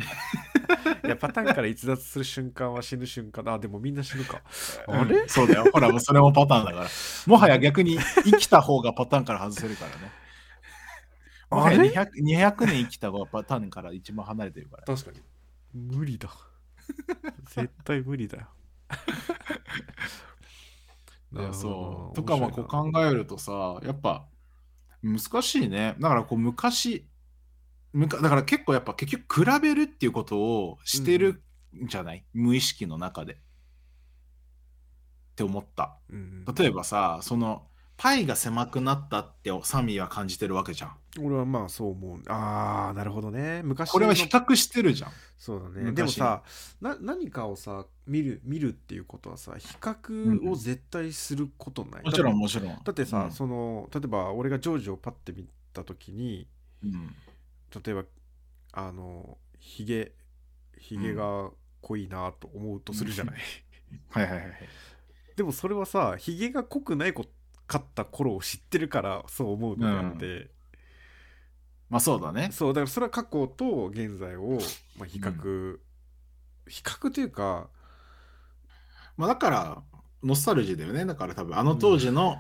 [1.05, 4.41] いやパターンから逸脱する瞬間は死ぬ瞬間だあでもみんな死ぬか
[4.88, 5.17] あれ？
[5.17, 5.65] うんそうだよ。
[5.71, 6.88] ほら、もうそれもパターンだから。
[7.27, 10.12] もはや逆に生きた方がパターンから外せるからね。
[11.49, 14.83] あれ？200, 200年生きた方がパターンから一番離れてるから。
[14.83, 15.21] 確かに
[15.73, 16.29] 無理だ
[17.46, 18.48] 絶対無理だよ
[21.34, 22.15] いやそう。
[22.15, 24.28] と面かまあこう考えるとさ、やっぱ
[25.02, 25.96] 難しいね。
[26.00, 27.08] だからこう昔、
[27.91, 31.43] むかだから結構やっぱ結局比べるっていうことをしてる
[31.76, 33.34] んじゃない、無意識の中で。
[33.34, 33.38] っ
[35.36, 35.98] て思った。
[36.10, 37.67] うん例えばさ、その
[38.04, 40.98] パイが狭くなったってサミーは感じてるわけじゃん。
[41.24, 42.22] 俺はまあそう思う。
[42.28, 43.62] ああなるほどね。
[43.63, 45.12] 昔これはの比較してるじゃん。
[45.38, 45.86] そうだね。
[45.86, 46.44] 昔でもさ
[46.82, 52.78] な何かをさ見る見るっていうことはさ比較を絶対することない、もちろんだもちろん。
[52.84, 53.32] だってさ、うん。
[53.32, 56.46] その例えば俺がジョージをパッて見た時に
[56.84, 57.16] うん。
[57.86, 58.04] 例えば
[58.74, 60.12] あのヒゲ
[60.78, 63.38] ヒゲが濃いなと思うとするじゃない、
[64.10, 64.54] はいはいはいはい。
[65.38, 67.26] でもそれはさヒゲが濃くないこ
[67.79, 70.51] かった頃を知ってるからそう思うのであって、
[71.89, 72.49] まあそうだね。
[72.51, 74.59] そうだからそれは過去と現在を、
[74.97, 75.77] まあ、比較、
[76.67, 77.69] 比較というか
[79.17, 79.83] まあだから、
[80.23, 81.05] ノスタルジーだよね。
[81.05, 82.38] だから多分あの当時の、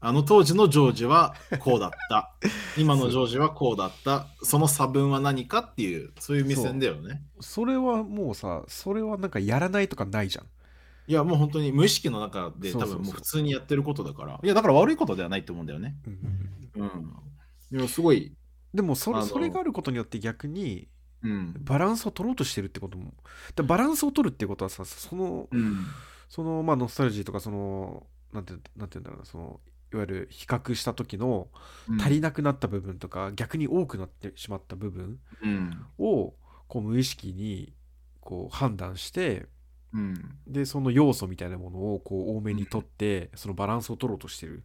[0.00, 2.32] あの当時のジョージはこうだった。
[2.78, 4.26] 今のジョージはこうだった。
[4.42, 7.22] その差分は何かっていう、そういう目線だよね。
[7.40, 10.46] それはもうさそれはなんかやらないとかないじゃん
[11.08, 14.40] いやもう本当に無意識の中で多分もう普通にやってることだから。
[14.42, 15.96] いやだから悪いことではないと思うんだよね。
[16.76, 17.12] うん。
[17.72, 18.32] いやすごい、
[18.74, 20.88] でもそれそれがあることによって逆に
[21.22, 21.54] うん。
[21.60, 23.14] バランスを取ろうとしてるってことも
[23.54, 25.86] でバランスを取るってことはさそのうん。
[26.28, 29.60] そのまあノスタルジーとかそのなんてなんて言うんだろうなその
[29.92, 31.48] いわゆる比較した時の
[32.00, 35.86] 足りなくなった部分とか、逆に多くなってしまった部分うん。
[35.98, 36.34] を
[36.66, 37.72] こう無意識に
[38.20, 39.46] こう判断して
[39.96, 40.38] うん。
[40.46, 44.62] でその要素みたいなものをこう多めに取って、そのバランスを取ろうとしてる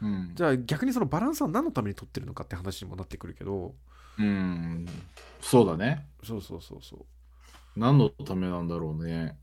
[0.00, 0.32] うん。
[0.34, 3.74] じゃあ逆にそのバランスは何のために取ってるのかって話にもなってくるけど
[4.18, 4.86] うん。
[5.40, 6.06] そうだね。
[6.22, 7.04] そうそうそうそ
[7.76, 9.36] 何のためなんだろうね。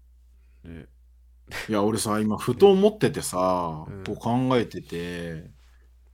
[0.63, 0.85] うね
[1.67, 5.51] いや、俺さ、今、ふと思っててさ、うんこう考えてて、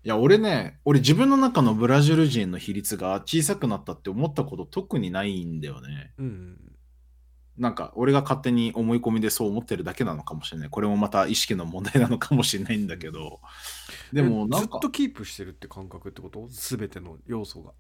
[0.04, 6.14] いや、俺ね、俺自分の中のブラジル人の比率が小さくなったって思ったこと特にないんだよね。
[6.18, 6.77] うん
[7.58, 10.70] なんか、俺が勝手に思い込みでそう思ってるだけなのかもしれない。
[10.70, 13.40] これもまた意識の問題なのかもしれないんだけど、
[14.14, 16.48] でも、ずっ、とキープしてるって感覚ってこと？
[16.50, 17.72] 全ての要素が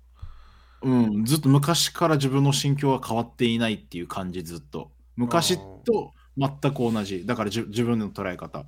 [0.81, 4.91] うん、ずっと昔から自分の心境は変わっていないっていう感じ、ずっと。
[5.15, 7.25] 昔と全く同じ。
[7.25, 8.65] だからじ自分の捉え方。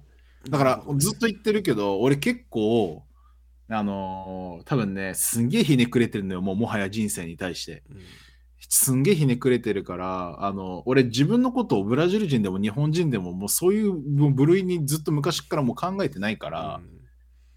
[0.48, 3.04] だからずっと言ってるけど、俺結構、
[3.68, 7.84] あのー多分ね、すんげえひねくれてるのよ、もうもはや人生に対して。
[7.90, 7.98] うん
[8.70, 13.94] すんげえひねくれてるから、あの、俺自分のことをブラジル人でも日本人でももうそういう
[14.32, 16.82] 部類にずっと昔からもう考えてないから、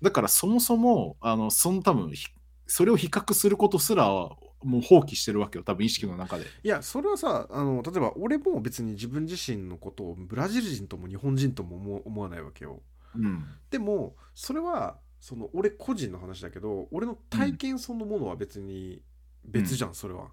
[0.00, 2.28] だからそもそも、あの、その多分、ひ
[2.66, 4.08] それを比較することすら、
[4.64, 6.46] もう放棄してるわけよ、多分意識の中で。
[6.62, 12.80] いやそれはさあの例えば俺も別に自分自身のことをブラジル人とも日本人とも思思わないわけよ
[13.16, 13.44] うん。
[13.70, 19.02] でもそれはその俺個人の話だけど俺の体験そのものは別に
[19.44, 20.28] 別じゃん、それは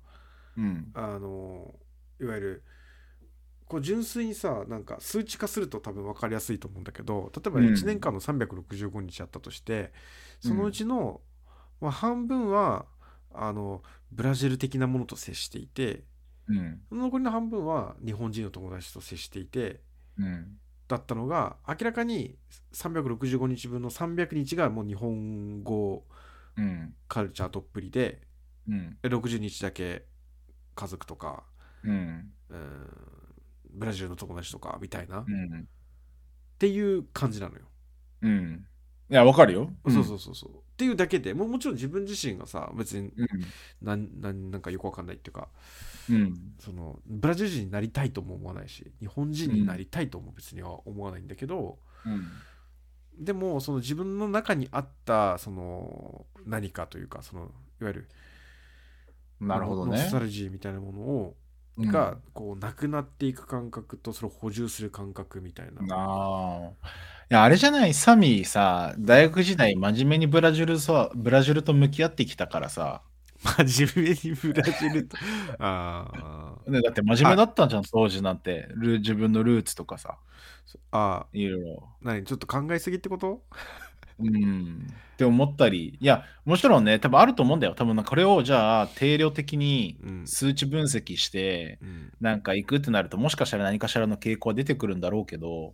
[0.59, 0.91] うん。
[0.93, 1.73] あの
[2.19, 2.63] いわゆる
[3.65, 9.93] こう純粋にさなんか数値化すると多分分かりやすいと思うんだけど例えばうん1年間の365日あったとして、
[10.41, 11.21] そのうちの、
[11.79, 12.85] まあ、半分は
[13.33, 16.03] あのブラジル的なものと接していて
[16.47, 16.81] うん。
[16.89, 19.81] その残りの半分は日本人の友達と接していて
[20.17, 20.57] うん。
[20.87, 22.35] だったのが明らかに
[22.73, 26.05] 365日分の300日がもう日本語
[26.57, 26.95] うん。
[27.07, 28.21] カルチャーどっぷりで
[28.67, 28.97] うん。
[29.03, 30.05] 60日だけ
[30.79, 31.43] 家族とか
[31.83, 32.31] うん。
[32.49, 32.89] うん
[33.71, 35.67] ブラジルの友達とかみたいな、っうん。
[36.57, 37.61] ていう感じなのよ、
[38.23, 38.65] うん。
[39.11, 39.71] いや、わかるよ。
[39.87, 43.27] そうそうそうそうっていうだけでももちろん自分自身がさ別にうん。
[43.81, 45.49] なんなんなんかよくわかんないっていうか
[46.09, 46.53] うん。
[46.59, 52.27] そのブラジル人になりたいとも思わないし日本人になりたいとも別には思わないんだけど、うん。
[53.19, 58.09] でもその自分の中にあったその何かというかそのいわゆる
[59.39, 60.19] なるほどねノスタ。
[60.19, 61.35] ルジーみたいなものを
[61.77, 65.81] うんがこうなくなっていく感覚とそれを補充する感覚みたいな。
[65.95, 66.87] ああ。
[67.31, 73.03] いや、あれじゃない、サミーさ、大学時代真面目にブラジルさ、ブラジルと向き合ってきたからさ、
[73.37, 75.15] 真面目にブラジルと。
[75.59, 78.67] あーね、だって真面目だったじゃん、当時なんて。
[78.75, 80.17] ル自分のルーツとかさ、
[80.91, 81.89] あいろいろ。
[82.01, 82.25] ー、何？
[82.25, 83.43] ちょっと考えすぎってこと？
[84.19, 84.87] うん。
[85.13, 87.75] って思ったり、いや、もちろんね、多分あると思うんだよ。
[87.75, 90.27] 多分これをじゃあ定量的にうん。
[90.27, 92.11] 数値分析して、うん。
[92.19, 95.73] なんか行くってなると、もしかしたら何かしらの傾向は出てくるんだろうけど、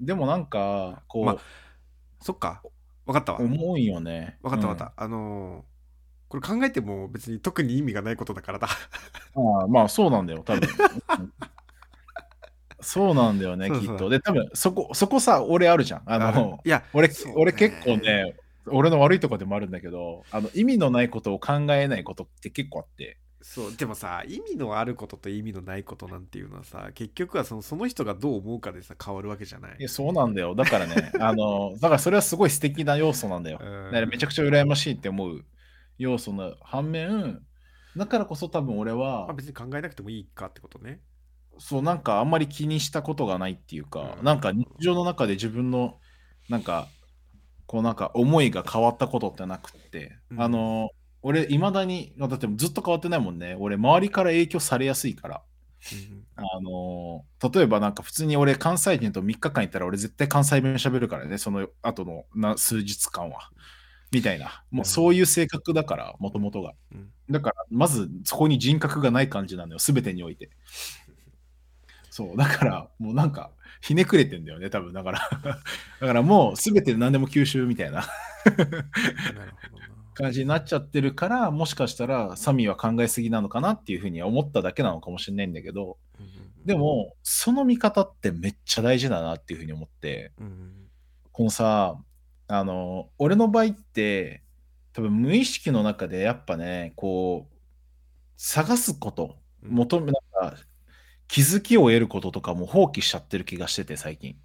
[0.00, 1.36] でもなんか、こう、ま
[2.20, 2.62] そっか。
[3.06, 3.40] わかったわ。
[3.40, 4.38] 思うんよね。
[4.42, 5.02] わかったわかった。
[5.02, 5.78] あのー
[6.28, 8.68] これ考えても別に特に意味がないことだからだ。
[9.34, 10.68] うんああまあそうなんだよ、多分。
[12.78, 14.08] うんそうなんだよね、そうそうきっと。
[14.08, 16.02] で、多分そこ、そこさ、俺あるじゃん。
[16.06, 18.36] あの、いや、俺、ね俺結構ね、
[18.70, 23.18] 俺の悪いとこでもあるんだけど、あの意味のないことを考えないことって結構あって。
[23.40, 30.54] そうでもさ意味のあることと意味のないことなんていうのはさ結局はそのその人がどう思うかでさ変わるわけじゃないいやそうなんだよ。
[30.54, 33.58] だからね、 あの、だからそれはすごい素敵な要素なんだよ。
[33.62, 35.44] うんだからめちゃくちゃ羨ましいって思う
[35.98, 37.40] 要素の反面、
[37.96, 41.00] だからこそ多分俺まはあ、、別に考えなくてもいいかってことね
[41.58, 44.24] そうなんかあんまり気にしたことがないっていうか、うん。
[44.24, 45.98] なんか日常の中で自分の
[46.48, 46.88] なんか
[47.66, 50.42] こうなんか思いが変わったことってなくって、うん。
[50.42, 50.90] あの
[51.22, 53.56] 俺いまだにだってずっと変わってないもんね。
[53.58, 55.42] 俺周りから影響されやすいから。
[55.92, 63.50] うんあの例えばなんか普通に俺関西人と3日間いたら俺絶対関西弁喋るからねその後のな数日間は。
[64.10, 64.62] みたいな。
[64.70, 66.72] もうそういう性格だからもともとが。
[66.92, 67.10] うん。
[67.30, 70.50] だから、まずそこに人格がない感じなのよ、すべてにおいて。
[72.18, 75.30] そう、だから、もうなんか、ひねくれてんだよね、多分だから。
[76.00, 78.02] だからもう、すべて何でも吸収みたい な。
[80.14, 86.26] 感じになっちゃってるから、もしかしたら、サミーは考えすぎなのかなっていうふうに思っただけなのかもしれないんだけど、うん
[86.66, 90.88] でも、その見方ってめっちゃ大事だなっていうふうに思って、うん。
[91.30, 91.96] このさ、
[92.48, 94.42] あの、俺の場合って、
[94.92, 97.56] 多分無意識の中でやっぱね、こう、
[98.36, 99.70] 探すこと、うん。
[99.70, 100.56] 求め、なんか、
[101.28, 104.36] 気づきを得ることとかも放棄しちゃってる気がしてて、最近。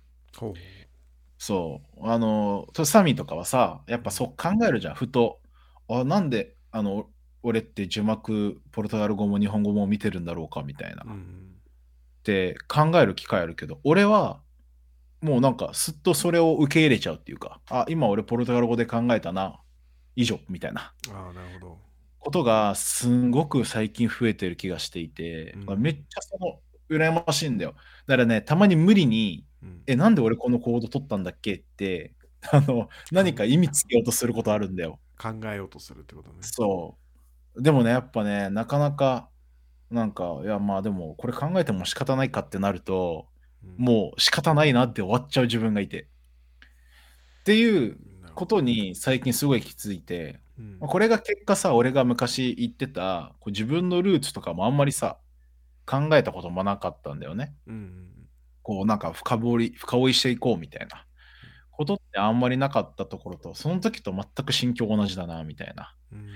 [1.37, 2.07] そう。
[2.09, 5.41] あの、とサミーとかはさ、やっぱそう考えるじゃん、ふと。
[5.89, 7.09] あ、なんで、あの、
[7.41, 11.03] 俺って字幕、ポルトガル語も日本語も見てるんだろうか、みたいな。
[11.03, 11.49] っうん
[12.23, 14.41] て考える機会あるけど、俺は、
[15.21, 19.59] もうなんか、すっとそれを受け入れちゃうっていうか、あ、今俺ポルトガル語で考えたな、
[20.15, 20.93] 以上、みたいな。
[21.11, 21.77] ああなるほど
[22.19, 27.75] ことがすんごく最近増えてる気がしていて、うんめっちゃその羨ましいんだよ。
[28.07, 31.53] だからね、たまに無理に、うんえ、なんで俺このコード取ったんだっけ？
[31.55, 32.15] って、
[32.51, 34.99] あの、何か意味つけようとすることあるんだよ。
[35.17, 36.97] 考えようとするってことねそ
[37.55, 37.61] う。
[37.63, 39.29] でもね、やっぱね、なかなか、
[39.91, 43.27] なんか、いや、まあでも、これ考えても仕方ないかってなると、
[43.63, 46.09] うんもう仕方ないなって終わっちゃう自分がいて。
[47.41, 47.97] っていう
[48.35, 55.17] ことに最近すごい気づいて、うんまあこれが結果さ、俺が昔言ってたこう自分のルーツとかもあんまりさ、
[55.85, 57.55] 考えたこともなかったんだよね。
[57.67, 58.09] うん
[58.61, 61.05] こうなんか深掘り、深追いしていこうみたいな。
[61.71, 65.95] ことってあんまりなかったところと、その時と全く心境同じだなみたいな。
[66.11, 66.27] うん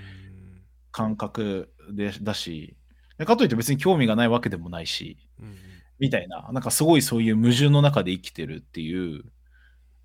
[0.90, 2.76] 感覚でだし、
[3.18, 5.56] でかといって別に興味がないわけでもないし、うん。
[6.00, 9.24] みたいな、なんかすごいそういう矛盾の中で生きてるっていう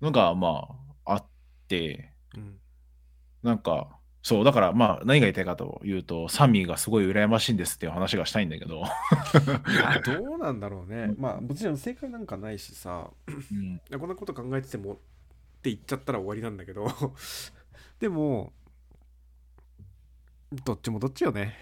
[0.00, 0.68] のが、ま
[1.04, 1.26] あ、あっ
[1.68, 2.58] て、うん。
[3.42, 8.82] なんか、そう、だからまあ何が言いたいかというと、サミーがすごい羨ましいんですっていう話がしたいんだけど、
[10.02, 11.12] どうなんだろうね。
[11.18, 13.54] まあもちろん正解なんかないしさう
[13.96, 14.96] ん、こんなこと考えててもっ
[15.62, 16.90] て言っちゃったら終わりなんだけど。
[18.00, 18.54] でも
[20.64, 21.58] どっちもどっちよね。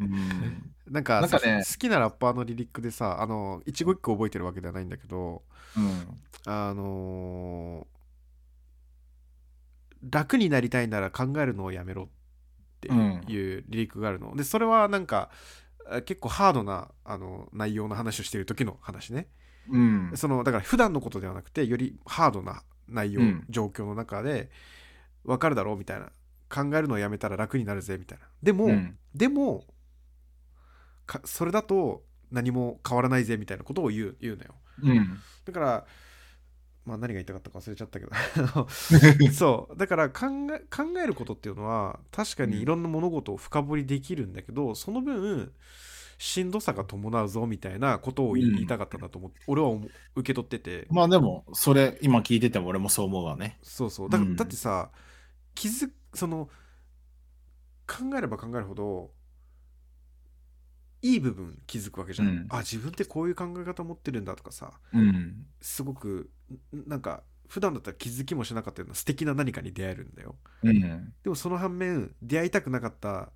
[0.00, 1.62] うん、なんかなんかね。
[1.64, 5.42] 好きなラッパーのリリックでさあの一語一句覚えてるわけではないんだけど
[5.76, 7.95] うん、あのー
[10.10, 12.06] 楽になりたいなら考えるのをやめろっ
[12.80, 15.30] ていうリリックがあるの、でそれはなんか
[15.88, 19.28] あ結構ハードなあの内容の話をしてる時の話ね。
[19.68, 23.44] うん、そのだから普段のことではなくてよりハードな内容、うん。
[23.48, 24.50] 状況の中で
[25.24, 26.10] 分かるだろうみたいな
[26.48, 28.26] 考えるのをやめたら楽になるぜみたいな。
[28.42, 28.96] でも、うん。
[29.14, 29.64] でも
[31.06, 34.54] かそれだと何も変わらないぜみたいなことを言う言うのよ。
[34.82, 35.86] うん、だから
[36.86, 38.12] まあ何が言いたかったか忘れちゃったけど。
[39.32, 39.76] そう。
[39.76, 45.52] だから考え考えることっていうのは確かにいろんな物事を深掘りできるんだけど、その分
[46.18, 53.58] しんどさが伴うぞみたいなことを言いたかったんだと思って、俺は思う受け取ってて、まあでも、それ今聞いてても俺もそう思うわね。
[53.62, 54.10] そうそう。
[54.10, 54.36] だ,、うん。
[54.36, 54.90] だってさ
[55.54, 56.48] 気づその
[57.86, 59.10] 考えれば考えるほど
[61.02, 62.46] いい部分気づくわけじゃん、うん。
[62.48, 64.72] あ自分ってこういう考え方持ってるんだとかさ。
[64.92, 66.30] うん、すごく
[66.74, 70.36] んなんか普段だったら気づきもしなかったような素敵な何かに出会えるんだよ。
[70.62, 70.80] うん、
[71.22, 73.30] でもその反面出会いたくなかった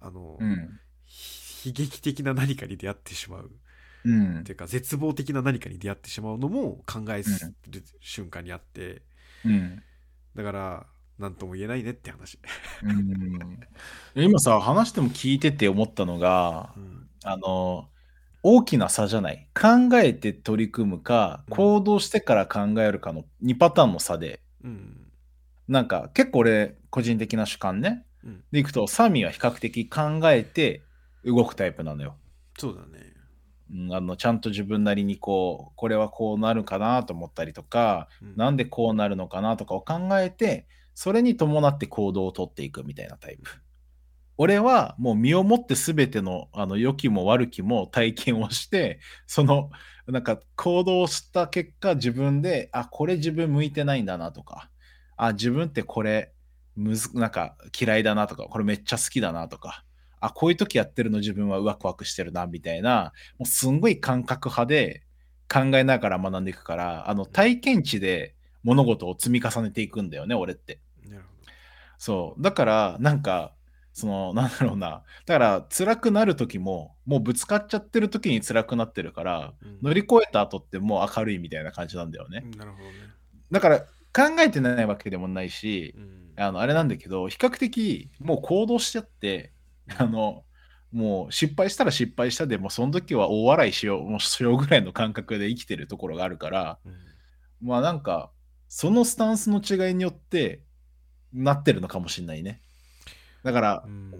[0.00, 3.50] あの、うん、ひ悲劇的な何かに出会ってしまう。
[4.04, 4.40] うん。
[4.40, 9.02] っていうか絶望的な何かに出会ってしまうのも考えする瞬間にあって。
[9.44, 9.82] うん。
[10.34, 10.86] だから
[11.20, 12.38] 何とも言えないねって話、
[12.82, 13.60] うん。
[14.24, 17.08] 今さ、話しても聞いてて思ったのがう、ん。
[17.24, 17.88] あの、
[18.42, 19.46] 大きな差じゃない？
[19.54, 21.56] 考えて取り組むか、うん。
[21.56, 25.12] 行動してから考えるかの2パターンの差で、うん。
[25.68, 28.06] なんか結構俺、個人的な主観ね。
[28.24, 28.44] うん。
[28.50, 30.80] でいくと、サミーは比較的考えて
[31.22, 32.16] 動くタイプなのよ。
[32.58, 33.12] そうだね。
[33.72, 38.36] うんあのちゃんと自分なりにこうこれはこうなるかなと思ったりとか、うん。
[38.36, 40.66] なんでこうなるのかなとかを考えて
[41.02, 43.50] それに伴って行動をとっていくみたいなタイプ。
[44.36, 49.70] 俺はもう身をもって全てのあの良きも悪きも体験をしてその
[50.06, 54.68] なんか行動した結果自分であこれ自分向いてないんだなとか
[55.16, 56.34] あ自分ってこれ
[56.76, 59.84] むずなんか嫌いだなとかこれめっちゃ好きだなとか
[60.20, 65.04] あこういう時やってるの自分はワクワクしてるなみたいなもうすんごい感覚派で
[65.50, 70.78] 考えながら学んでいくからあの体験値で物事を積み重ねていくんだよね俺って。
[72.00, 72.42] そう。
[72.42, 73.52] だからなんか
[73.92, 75.04] その なんだろうな。
[75.26, 79.78] だから辛くなる時ももうぶつかっちゃってる時に辛くなってるからど、うん。
[79.82, 82.40] 乗り越えた後ってもう明るいみたいな感じなんだよね。
[82.56, 82.90] なるほどね、
[83.50, 86.32] だから考えてないわけでもないしうん。
[86.42, 89.52] あのあれなんだけど比較的もう行動しちゃって
[89.98, 90.44] あの
[90.90, 97.68] もう失敗したら失敗したでもうその時は大笑いしようもうしようぐらいの感覚で生きてるところがあるからうん。
[97.68, 98.30] まあなんか
[98.68, 100.62] そのスタンスの違いによって
[101.32, 102.60] なってるのかもしれないね
[103.42, 104.18] だからね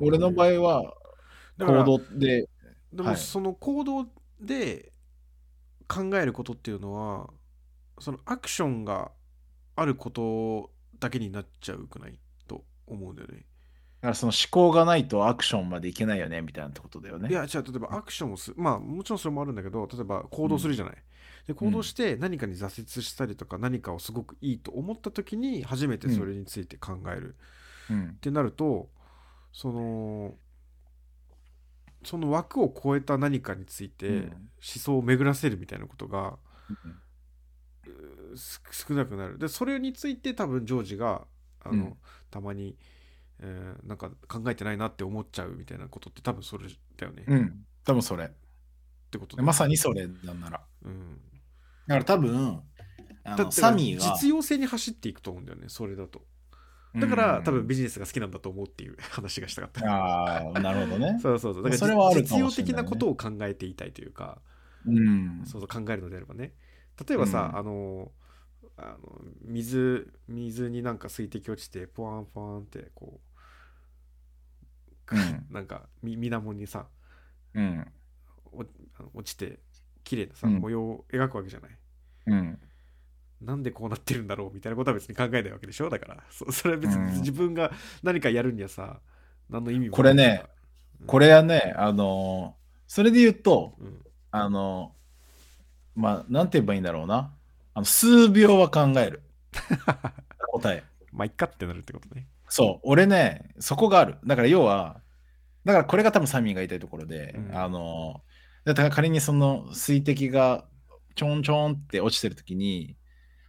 [0.00, 0.94] 俺の場合は
[1.58, 2.48] 行動で
[2.92, 4.06] ではいもその行動
[4.40, 4.92] で
[5.88, 7.30] 考えることっていうのは
[8.00, 9.10] そのアクションが
[9.76, 13.44] あることだけになっちゃうくないと思うんだよね。
[14.00, 20.94] だからその思考がないとアクションまでいけないよねみたいなことだよねいやじゃあ例えばアクションをすまあもちろんそれもあるんだけど例えば行動するじゃない。
[21.48, 27.36] で行動して何かに挫折したりとか何かをすごくいいと思った時に初めてそれについて考える。
[27.90, 28.08] うん。
[28.10, 28.90] ってなると
[29.54, 30.34] その
[32.04, 34.24] その枠を超えた何かについてうん。
[34.24, 34.30] 思
[34.60, 36.36] 想を巡らせるみたいなことが
[36.68, 38.36] うん。
[38.36, 39.38] 少なくなる。
[39.38, 41.26] でそれについて多分ジョージが
[41.64, 41.94] あの、うん。
[42.30, 42.76] たまに、
[43.38, 47.64] えーなんか考えてないなって思っちゃうみたいなことって多分それだよね、っうん。
[47.86, 48.30] 多分それ。
[49.10, 50.60] てことだまさにそれなんなら。
[50.84, 51.07] うん、
[51.88, 52.62] だから多分
[53.24, 56.22] あのサミーは実用性に走っていくと思うんだよねそれだと。
[56.96, 59.86] だから、多分ビジネスが好きなんだと思うっていう 話がしたかった。
[59.86, 61.18] ああなるほどね。
[61.22, 61.62] そうそうそう。
[61.62, 62.78] だからそれはあるか実用もしれないね。
[62.78, 64.40] 的なことを考えていたいというか、
[64.86, 65.42] うん。
[65.44, 66.54] そうそう考えるのであればね。
[67.06, 67.58] 例えばさ、うん。
[67.58, 68.12] あの
[68.76, 73.20] あの水水になんか水滴落ちてポワンポワンってこ
[75.12, 75.46] う、うん。
[75.52, 76.88] なんかみ水面にさ
[77.54, 77.86] うん。
[78.50, 79.60] おあの落ちて
[80.08, 80.54] 綺麗なさ、うん。
[80.54, 81.70] 模様を描くわけじゃない。
[82.28, 82.58] うん。
[83.42, 85.90] なんでこうなってるんだろうみたいなことは別に考えないわけでしょ？
[85.90, 86.24] だから。
[86.30, 87.06] そそれは別うん。
[87.06, 87.70] に自分が
[88.02, 89.00] 何かやるにはさ
[89.50, 90.48] 何の意味もこれねないから
[91.06, 92.56] これはねあの
[92.86, 94.02] それで言うとうん。
[94.30, 94.94] あの
[95.94, 97.32] まあなんて言えばいいんだろうな。
[97.74, 99.22] あの数秒は考える。
[100.52, 100.82] 答え。
[101.12, 102.26] まあ、いっかってなるってことね。
[102.48, 104.16] そう、俺ね、そこがある。
[104.26, 105.00] だから要は、
[105.64, 107.56] だからこれが多分サミーが言いたいところで、うん。
[107.56, 108.22] あの、
[108.74, 110.64] だから仮にその水滴が
[111.14, 112.96] ちょんちょんって落ちてるときに、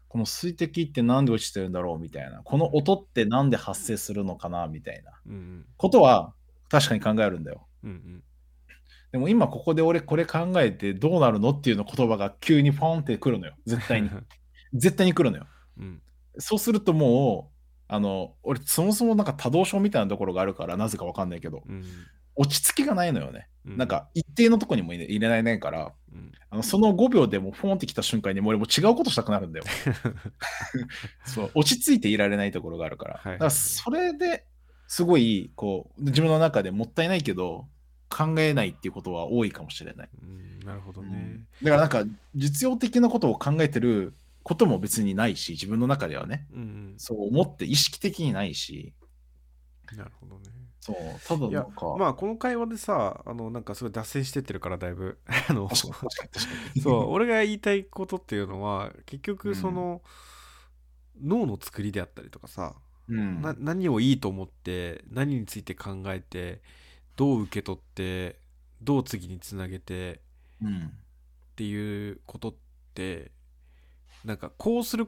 [0.08, 5.12] この水滴ってなんで落ちてるんだろうみたいな、この音ってなんで発生するのかなみたいな。
[5.78, 6.34] ことは
[6.70, 7.68] 確かに考えるんだよ。
[7.84, 8.24] うんうん。
[9.12, 13.56] でも今ここで俺これ考えてどうなるのっていうの言葉が急にポンってくるのよ。
[13.66, 14.10] 絶対に。
[14.74, 15.48] 絶対に来るのよ。
[15.78, 16.02] うん。
[16.38, 21.84] そうするともう、あの、俺そもそもなんか多動症みたいなところがあるから、なぜかわかんないけど、うん。
[22.40, 23.50] 落ち着きがないのよね。
[23.66, 29.66] うなん、か一定のとこにも入れられないから、うん、あのその5秒でもフォンってきた瞬間にもう俺も違うことしたくなるんだよ。
[31.26, 33.14] そう落ち着いていられないところがあるから。
[33.16, 34.46] はいはいだからそれで
[34.88, 37.68] すごいこう自分の中でもったいないけど
[38.10, 40.10] 考えないっていうことは多いかもしれない。
[40.24, 41.42] うん、なるほどね。
[41.62, 44.14] だからなんか実用的なことを考えてる
[44.44, 48.94] ことも別にないし自分の中ではねうん、そう思って意識的にないし
[49.92, 49.98] うん。
[49.98, 50.59] なるほどね。
[50.80, 55.20] そうただいやなんか、まあこの会話でさあのなんかすごい脱線してってるからだいぶ。
[55.50, 56.60] あの確かに確かに確かに。
[56.76, 60.02] そう俺が言いたいことっていうのは結うん局その、
[61.22, 62.76] 脳の作りであったりとかさ、
[63.08, 63.42] うん。
[63.42, 66.62] な何をいいと思って何について考えて
[67.16, 68.40] どう受け取って
[68.82, 70.22] どう次につなげて
[70.62, 70.92] うん。
[71.52, 72.54] っていうことっ
[72.94, 73.32] て
[74.24, 75.08] なんかこうする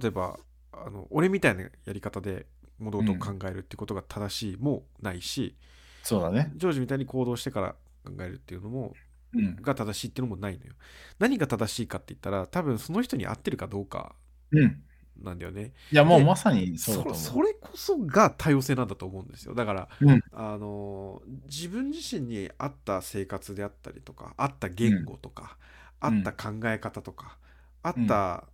[0.00, 0.38] 例えば
[0.72, 2.46] あの俺みたいなやり方で
[2.78, 5.56] 物事を考えるっていうことが正しいもないし、
[6.02, 6.52] そうだね。
[6.56, 7.74] ジョージみたいに行動してから
[8.04, 8.94] 考えるっていうのも
[9.34, 9.56] うん。
[9.56, 10.72] が正しいっていうのもないのよ。
[11.18, 14.14] 何が正しいかって言ったら多分その人に合ってるかどうか
[14.52, 14.82] うん。
[15.22, 15.72] なんだよね。
[15.90, 17.20] いやもうでまさにそうだと思う。
[17.20, 19.54] それこそが多様性なんだと思うんですよ。
[19.54, 20.20] だから、うん。
[20.32, 25.56] あの自分自身に合った生活であったりとか合った言語とか、
[26.02, 26.18] うん。
[26.18, 27.36] 合った考え方とか、
[27.82, 28.44] 合った、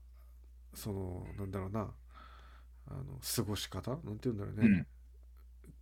[0.74, 1.88] そのなんだろうな
[2.88, 3.04] あの
[3.36, 3.90] 過ごし方？
[3.90, 4.86] なんて言うんだろうね、うん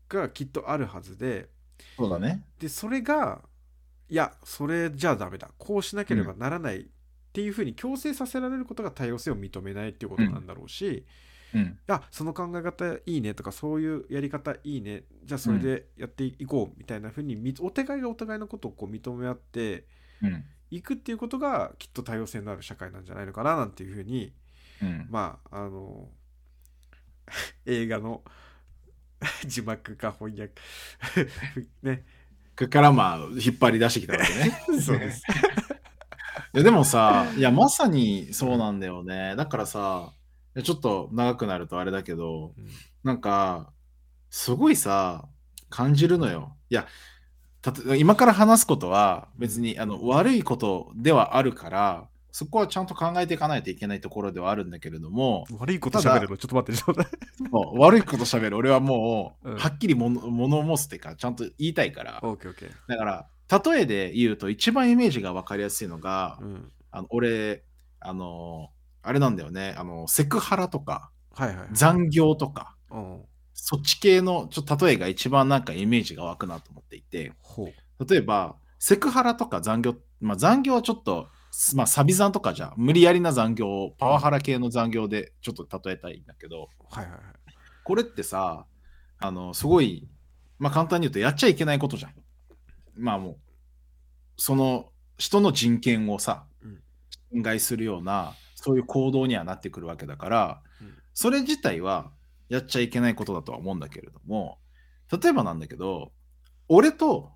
[0.08, 1.48] がきっとあるはずで
[1.96, 2.44] そうだね。
[2.58, 3.40] でそれが
[4.10, 6.84] いやそれじゃダメだこうしなければならないっ
[7.32, 11.06] ていうふうに強制させられることが多様性を認めないっていうことなんだろうし、
[11.54, 11.78] うん。
[11.88, 19.86] あその考え方いいねとかそういうやり方いいねじゃあそれでやっていこうみたいなふうにみお互いがお互いのことをこう認め合って
[20.22, 20.44] うん。
[20.70, 24.34] いくっていうことがきっと多様性のある社会なんじゃないのかななんていうふうに
[24.82, 25.06] うん。
[25.08, 26.10] まああの
[27.66, 28.22] 映画の
[29.46, 30.54] 字幕か翻訳
[31.82, 32.04] ね
[32.58, 34.62] ここからまあ引っ張り出してきたわけね。
[34.80, 35.22] そうです。
[36.54, 39.34] いやでもさ、いやまさにそうなんだよね。
[39.36, 40.12] だからさ、
[40.62, 42.68] ちょっと長くなるとあれだけど、うん
[43.02, 43.72] なんか、
[44.30, 45.28] すごいさ、
[45.70, 46.56] 感じるのよ。
[46.70, 46.86] いや、
[47.98, 57.74] 今から話すことは別にあの悪いことではあるから、そこはちゃんと考えていかないといけないところではあるんだけれども、悪いこと喋るのちょっと待ってちょっと。
[57.78, 59.58] 悪いこと喋る俺はもう、うん。
[59.58, 62.20] はっきりもの物申すっていうか、ちゃんと言いたいから。
[62.22, 62.70] オッケーオッケー。
[62.88, 63.28] だから、
[63.64, 66.72] 例えで言うと一番イメージが分かりやすいのが、うん。
[66.90, 67.64] あの俺、
[68.00, 68.70] あの、
[69.02, 71.68] あれなんだよね、あの、セクハラとか、はいはいはい。
[71.72, 73.22] 残業とか、うん。
[73.52, 77.64] そっち系のちょっと例えが一番なんかイメージが湧くなと思っていて、ほ
[77.98, 78.08] う。
[78.08, 81.28] 例えば、セクハラとか残業、まあ残業はちょっと、
[81.74, 87.22] まあ、サビ残とかじゃ、無理やりな残業をパワハラ系の残業でちょっと例えたいんだけど、はいはいはい。
[87.84, 88.66] これってさ、
[89.18, 90.08] あの、すごい、
[90.58, 92.14] まあ簡単に言うとやっちゃいけないことじゃん。
[92.96, 93.36] まあもう、
[94.36, 96.82] その人の人権をさうん、
[97.32, 100.94] 侵害するような、そういう行動にはなってくるわけだから、うん。
[101.12, 102.12] それ自体は
[102.48, 104.58] やっちゃいけないことだとは思うんだけれども、
[105.10, 106.12] 例えばなんだけど、
[106.68, 107.32] 俺と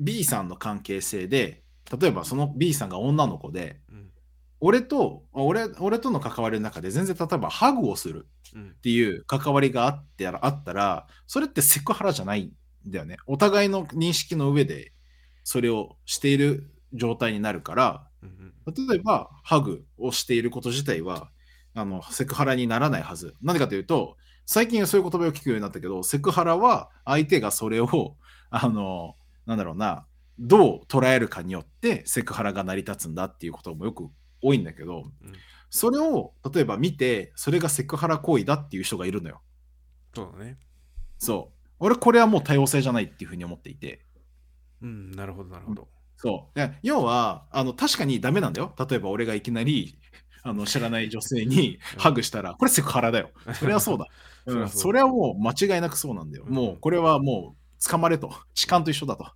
[0.00, 1.62] B さんの関係性で、
[2.00, 4.10] 例えばその B さんが女の子で、うん
[4.58, 12.52] 俺と、俺俺との関わりの中で全然例えばハグをするうんっていう関わりがあってあったら、それってセクハラじゃない
[12.86, 13.18] んだよね。
[13.26, 14.92] お互いの認識の上で
[15.44, 18.06] それをしている状態になるから、
[18.66, 21.30] 例えばハグをしていること自体は
[21.74, 23.34] あのセクハラにならないはず。
[23.42, 24.16] なぜかというと、
[24.46, 28.16] 最近はそういう言葉を聞くようになったけど、セクハラは相手がそれを、
[28.48, 30.06] あの、なんだろうな、
[30.38, 34.08] どう捉えるかによってセクハラが成り立つんだっていうこともよく
[34.42, 35.32] 多いんだけど、うん
[35.68, 39.42] それを例えば見て、それがセクハラ行為だっていう人がいるのよ。
[40.14, 40.58] そうだね
[41.18, 41.66] そう。
[41.80, 44.00] 俺、これはもう多様性じゃないっていうふうに思っていて。
[44.80, 46.58] うんなるほどなるほどそう。
[46.58, 48.74] で要は、あの確かにダメなんだよ。
[48.88, 49.98] 例えば俺がいきなり
[50.42, 53.30] あの知らない女性にうんハグしたら、これセクハラだよ。
[53.58, 54.06] それはそうだ。
[54.46, 56.44] うん、それはもう間違いなくそうなんだよ。
[56.46, 58.32] うんもうこれはもう捕まれと。
[58.54, 59.30] 痴漢と一緒だと。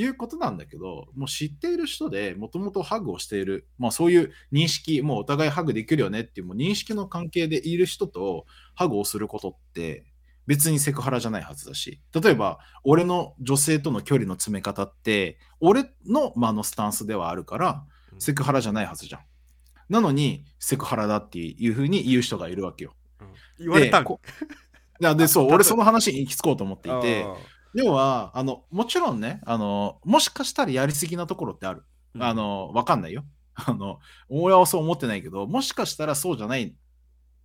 [0.00, 10.04] いうことなんだけど、もう知っている人でもともとハグをしている、まあそういう認識、もうお互いハグできるよねっていうもう認識の関係でいる人とハグをすることって
[10.46, 18.20] 別にセクハラじゃないはずだし、例えば俺の女性との距離の詰め方って、俺の間のスタンスではあるから、うん。
[18.20, 19.20] セクハラじゃないはずじゃん。
[19.90, 22.94] なのにセクハラだっていうふうに言う人がいるわけよ。
[23.20, 23.26] うん。
[23.58, 27.36] 言われたんでそう、俺その話に行き着こうと思っていて、あ
[27.74, 31.84] 要は、あの、もちろんね、あの、もしかしたらやりすぎなところってある。
[32.16, 33.24] ーあ、の、わかんないよ。
[33.54, 36.74] あの、俺はそう思ってないけど、もしかしたらそうじゃないっ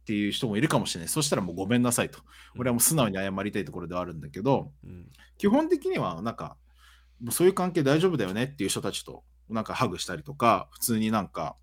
[0.05, 1.07] ていう人もいるかもしれない。
[1.09, 2.19] そしたらもうごめんなさいと。
[2.57, 6.57] 俺はもう素直に謝りたいところではあるんだけど、うん基本的にはなんか、
[7.19, 11.57] もうそういう関係大丈夫だよねっていう人たちとなんかハグしたりとか、普通になんか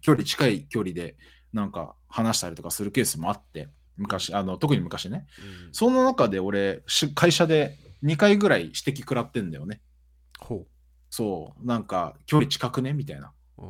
[0.00, 1.16] 距離近い距離で
[1.52, 5.26] なんか話したりとかするケースもあって、昔、あの特に昔ね。
[5.66, 9.80] うんその中で俺、し会社で2回ぐらい指摘食らってんだよね。
[10.38, 10.66] ほ
[11.10, 12.92] そう、なんか距離近くね？
[12.92, 13.32] みたいな。
[13.58, 13.62] う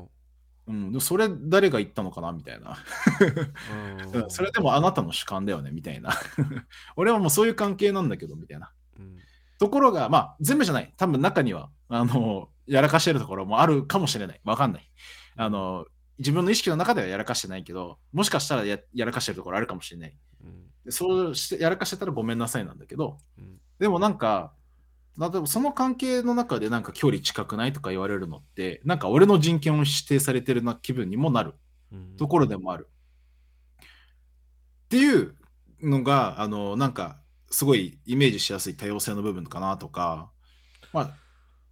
[0.66, 2.33] うんそれ誰が言ったのかな？
[2.33, 2.76] みたいな。
[4.29, 5.70] それでもあなたの主観だよね？
[5.70, 6.12] みたいな。
[6.97, 8.70] 俺はもうそういう関係なんだけどみたいな。
[8.99, 9.18] うん
[9.59, 10.95] ところが、まあ全部じゃない。
[10.97, 14.41] 多分中には、あの、やらかしてるところもあるかもしれない。
[14.45, 14.89] わかんない。
[15.37, 15.87] あの、
[16.18, 20.16] 自分の意識の中ではやらかしてないけど、もしかしたらややらかしてるところあるかもしれない。
[20.89, 24.53] そうしてやらかしてたらごめんなさいなんだけど、うんでもなんか、
[25.16, 31.55] 例えばその関係の中でなんか距離近くないとか言われるのって、なんか俺の人権を指定されてるな気分にもなる
[31.93, 32.89] うんところでもある。
[33.81, 35.37] っていう
[35.81, 37.20] のが、あの、なんか、
[37.51, 40.31] すごいイメージしやすい多様性の部分かなとか、
[40.93, 41.14] まあ、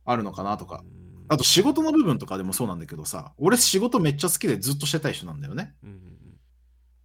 [0.04, 0.82] あるのかなとか。
[0.84, 5.74] うんあと仕事の部分とかでもそうなんだけどさ、俺仕事めっちゃ好きでずっとしてたい人なんだよね。
[5.82, 6.16] うんうん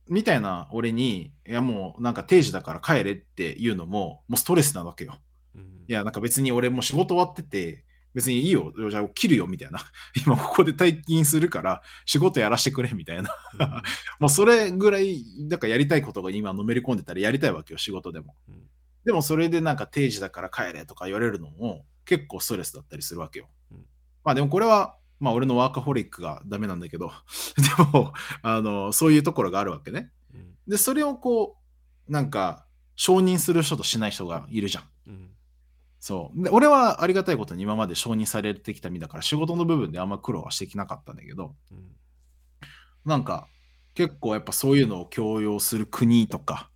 [0.08, 5.18] みたいな俺に、いやもうなんか定時だから帰れっていうのも、もうストレスなわけよ。
[5.56, 7.84] うんいや、なんか別に俺もう仕事終わってて、
[8.14, 9.80] 別にいいよ、じゃあ切るよみたいな。
[10.26, 13.34] 今ここで退勤するから仕事やらせてくれみたいな。
[14.20, 18.36] もうそれぐらい、だからやりたいことが今のめり込んでたらやりたいわけよ、仕事でも。
[18.50, 18.68] うん
[19.04, 23.50] でもそれでなんか定時だから帰れとか言われるのも結構ストレスだったりするわけよ。
[23.72, 23.86] うん
[24.24, 27.12] まあでもこれは、まあ俺のワーカホリックがダメなんだけど、
[27.56, 30.12] でも、あの、そういうところがあるわけね。
[30.34, 31.58] うんで、それをこ
[32.08, 32.66] う、なんか、
[32.96, 34.84] 承認する人としない人がいるじゃん。
[35.08, 35.30] うん
[36.00, 36.44] そう。
[36.44, 41.96] で、俺はありがたいことに今まで承認されてきた身だから仕事の部分であんま苦労はしてきなかったんだけど、うん
[43.04, 43.48] なんか
[43.96, 46.70] 結構やっぱそういうのを強要する国とか、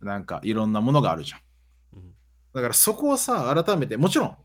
[0.00, 1.40] なんかいろんなものがあるじゃん。
[1.94, 2.12] うん
[2.52, 4.36] だからそこをさ、改めて、もちろん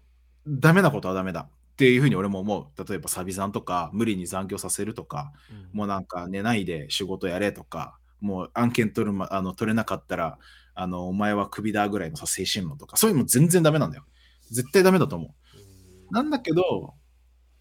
[0.48, 2.88] ダメなことはダメだっていうふうに俺も思う。
[2.88, 10.38] 例えばサビ残とか、無理に残業させるとか、うんもうなんか寝ないで仕事やれとか、もう案件取る、ま、あの取れなかったら、
[10.74, 14.06] あのお前はクビだぐらいのさ、精神論とか、そういうのも全然ダメなんだよ。
[14.52, 16.14] 絶対ダメだと思う。
[16.14, 16.94] なんだけど、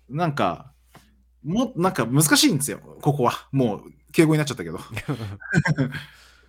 [0.09, 0.73] なんか、
[1.43, 3.49] もなんか難しいんですよ、ここは。
[3.53, 4.79] もう敬語になっちゃったけど。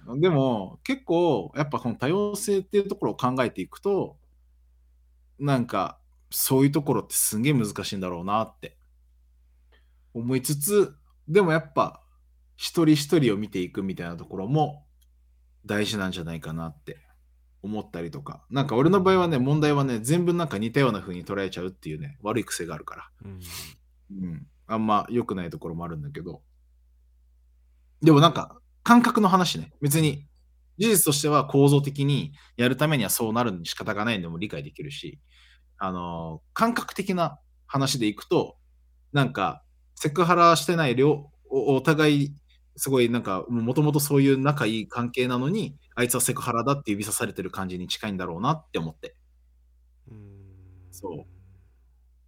[0.19, 4.17] でも、結構、やっぱこの多様性っていうところを考えていくと、
[5.39, 5.99] なんか、
[6.31, 8.77] そういうところってすんげえ難しいんだろうなって
[10.13, 10.95] 思いつつ、
[11.27, 12.01] でもやっぱ、
[12.57, 14.85] 一人一人を見ていくみたいなところも
[15.65, 16.97] 大事なんじゃないかなって
[17.63, 18.45] 思ったりとか。
[18.49, 23.09] なんか俺の場合はね、問題はね、全部なんか似たような風に捉えちゃうっていうね、悪い癖があるから。
[23.25, 23.39] うん
[24.11, 24.47] うん。
[24.67, 26.41] あんま良くないところもあるんだけど。
[28.01, 29.71] でもなんか、感覚の話ね。
[29.81, 30.27] 別に、
[30.77, 35.19] 事実としては構造的にやるためにはそうなるに仕方がないのも理解できるし、
[35.83, 38.55] あのー感覚的な話でいくと、
[39.13, 39.63] なんか、
[39.95, 42.35] セクハラしてない両、おお互い、
[42.75, 49.15] すごいなんか、もともとそういう仲いい関係なのに、あいつはセクハラだって指さされてる感じに近いんだろうなって思って、
[50.07, 50.45] うん。
[50.91, 51.25] そ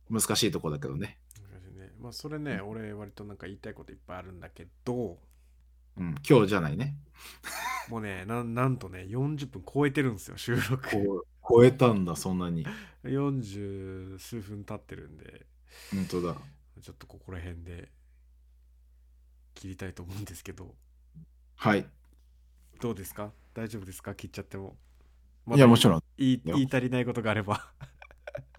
[0.10, 1.20] 難しいとこだけどね。
[1.52, 1.92] 難しいね。
[2.02, 5.20] まあそれね俺割となんか言いたいこといっぱいあるんだけど。
[5.96, 6.96] うん、今日じゃないね。
[7.90, 12.66] もうねなんなんとね40分超えてるんですよ収録超えたんだ、そんなに。
[13.04, 15.46] 40数分経ってるんで。
[15.92, 16.36] 本当だ。
[16.82, 17.90] ちょっとここら辺で。
[19.54, 20.74] 切りたいと思うんですけど。
[21.56, 21.86] はい。
[22.82, 23.32] どうですか？
[23.54, 24.16] 大丈夫ですか？
[24.16, 24.76] 切っちゃっても。
[25.56, 26.04] いや、もちんろん。
[26.18, 27.72] 言い言い足りないことがあれば。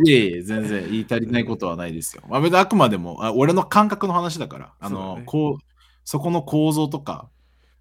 [0.04, 2.22] いえいえ、全然言い足りないことはないですよ。
[2.28, 5.22] まあ、別にあくまでもあ俺の感覚の話だから、あうだね。
[5.26, 5.64] こう
[6.04, 7.28] そこの構造とか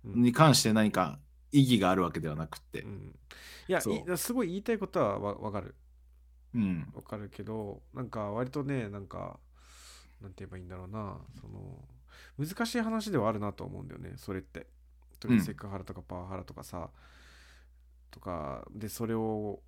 [0.03, 0.23] うん。
[0.23, 1.19] に関して何か
[1.53, 2.81] 意義があるわけではなくって。
[2.81, 2.87] う。
[2.87, 3.15] ん。
[3.67, 5.75] いやすごい言いたいことはわわかる。
[6.53, 6.91] うん。
[6.93, 9.39] わかるけどなんか割とねなんか
[10.21, 11.17] なんて言えばいいんだろうな。
[11.39, 11.87] その
[12.37, 14.13] 難しい話ではあるなと思うんだよね。
[14.17, 14.67] それって。
[15.19, 16.89] 特にうんセクハラとかパワハラとかさ、
[18.11, 19.61] とかでそれを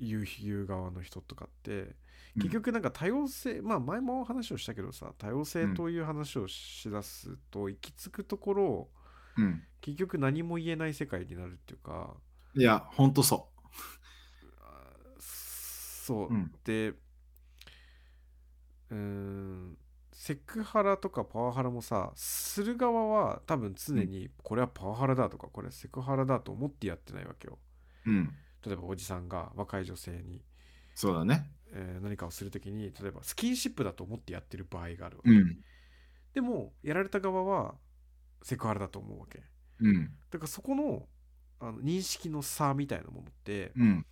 [0.00, 1.94] 言う言う側の人とかって
[2.34, 8.88] 結局なんか多様性、まあ前も話をしたけどさ多様性という話をしだすと行き着くところ
[9.38, 9.62] うん。
[9.80, 12.14] 結局何も言えない世界になるっていうか
[12.54, 13.48] いや、ほんとそ
[15.20, 16.94] そう、うんで
[18.90, 19.76] うーん
[20.12, 27.58] セクハラとかパワハラもさする側は多分常にこれはパワハラだとかこれはセクハラだと思ってやってないわけよ
[28.06, 28.10] う。
[28.10, 28.34] うん。
[28.66, 30.42] 例えばおじさんが若い女性に、
[30.94, 31.50] そうだね。
[31.72, 35.58] えー何かをするときに例えばスキンシップだと思ってやってる場合があるわけ、うん。
[36.34, 37.74] でもやられた側は
[38.42, 39.42] セクハラだと思うわけ
[39.80, 40.18] うん。
[40.30, 41.08] だからそこの
[41.60, 44.06] あの認識の差みたいなものってうん。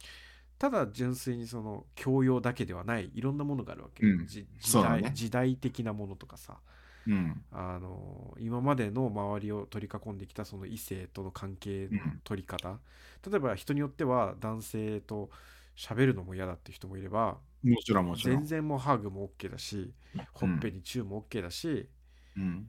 [0.59, 6.61] ただ純粋にその教養だけではないいろんなものがあるわけ、うんじ時代ね時代的なものとかさ
[7.07, 7.45] うん。
[7.51, 12.81] あの今までの周りを取り囲んできたその異性との関係の取り方、
[13.29, 15.31] 例えば人によっては男性と
[15.77, 18.47] 喋るのも嫌だって人もいればもちろんもちろ全ん。
[18.47, 19.95] 然もうハグも OK だし
[20.33, 21.89] ほっぺにチューも OK だし、
[22.37, 22.69] うん。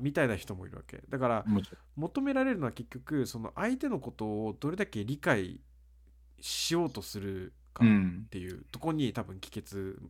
[0.00, 1.46] みたいな人もいるわけだから
[1.96, 5.60] 求められるのは結局その相手のことをどれだけ理解
[6.40, 7.86] しようとするかん。
[7.86, 8.28] うっん。
[8.30, 10.00] ていうところに多分帰結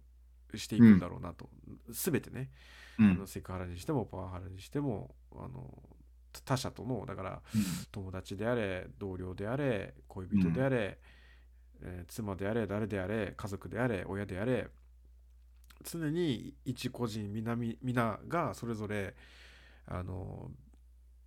[0.55, 1.49] していくんだろうなと、
[1.91, 2.51] 全てね、
[2.99, 3.27] うんあの。
[3.27, 5.83] セクハラにしてもパワハラにしてもあの
[6.45, 7.43] 他者とのだから
[7.93, 10.99] 友達であれ同僚であれ恋人であれ、
[11.83, 14.69] えー妻であれ誰であれ家族であれ親であれ
[15.85, 19.15] 常に一個人皆み皆がそれぞれ
[19.87, 20.51] あの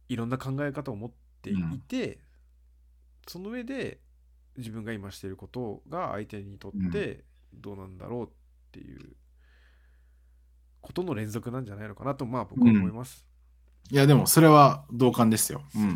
[0.10, 1.56] いろんな考え方を持ってい
[1.88, 2.20] て、
[3.28, 4.00] その上で
[4.58, 7.24] 自分が今していることが相手にとって
[7.54, 8.30] どうなんだろうっ
[8.72, 9.16] ていう
[10.82, 13.26] ことの連続なんじゃないのかなとまあ僕は思います。
[13.90, 15.64] いや、でもそれは同感ですよ。
[15.76, 15.96] うん。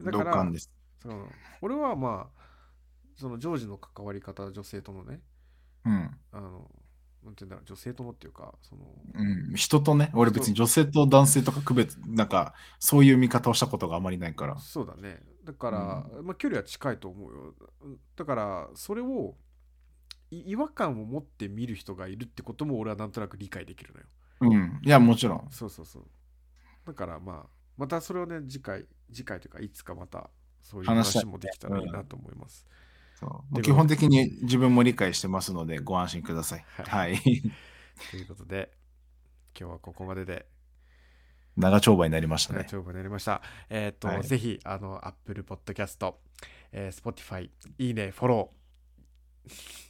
[0.00, 0.70] 同だから感です。
[1.00, 1.26] その
[1.62, 2.42] 俺はまあ
[3.16, 5.20] そのジョージの関わり方女性とのね
[5.84, 6.10] うん。
[6.32, 6.70] あの
[7.26, 8.82] なんていうんだろう女性とのっていうかその
[9.14, 14.58] うん、人とね、俺別に女性と男性とか区別、なんか、そういう見方をしたことがあまりないから。
[14.58, 15.20] そうだね。
[15.44, 17.54] だから、まあ、距離は近いと思うよ。
[18.16, 19.36] だからそれを
[20.30, 24.06] い違和感を持って見る人がいるってことも俺はなんとなく理解できるのよ。
[24.40, 24.80] うん。
[24.84, 25.46] いや、もちろん。
[25.50, 26.04] そうそうそう。
[26.86, 30.30] だからまあまたそれをね次回次回というかいつかまた
[30.62, 32.66] そういう話話もできたらいいなと思います、
[33.18, 36.64] そう基本的に自分も理解してますので、ご安心ください。
[36.76, 37.16] ははい。
[38.10, 38.70] ということで
[39.58, 40.46] 今日はここまでで
[41.56, 42.66] 長丁場になりましたね。
[42.68, 43.40] 長文になりました。
[43.70, 46.14] えっ、と、はいぜひ、あの、Apple Podcast、
[46.72, 47.48] えー、Spotify、
[47.78, 49.86] いいね、フォロー、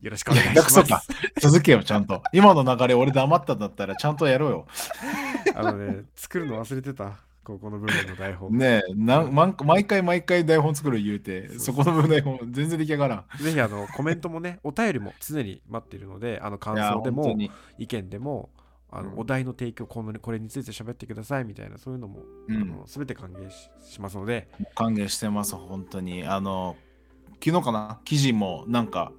[0.00, 0.82] よろしくお願いします。
[0.84, 1.02] か
[1.40, 2.22] 続けよ、ちゃんと。
[2.32, 4.66] 今の流れ、俺黙ったんだったら、ちゃんとやろうよ。
[5.54, 8.58] あのね、作るの忘れてた、ここの部分の台本。
[8.58, 13.24] ねえ、なん毎毎回毎回台本作る言うて、そこの部台本全然出来上がらん。
[13.40, 17.36] ぜひ、あの、コメントもね、 お便りも常に待っているので、あの、感想でも、
[17.78, 18.50] 意見でも、
[18.90, 19.18] あの、うん。
[19.20, 22.18] お題の提供この、これについて喋ってくださいみたいな、そういうのも、
[22.48, 22.62] うん。
[22.62, 26.24] あの全て歓迎ししますので、歓迎してます、本当に。
[26.24, 26.74] あの、
[27.44, 29.12] 昨日かな、記事もなんか、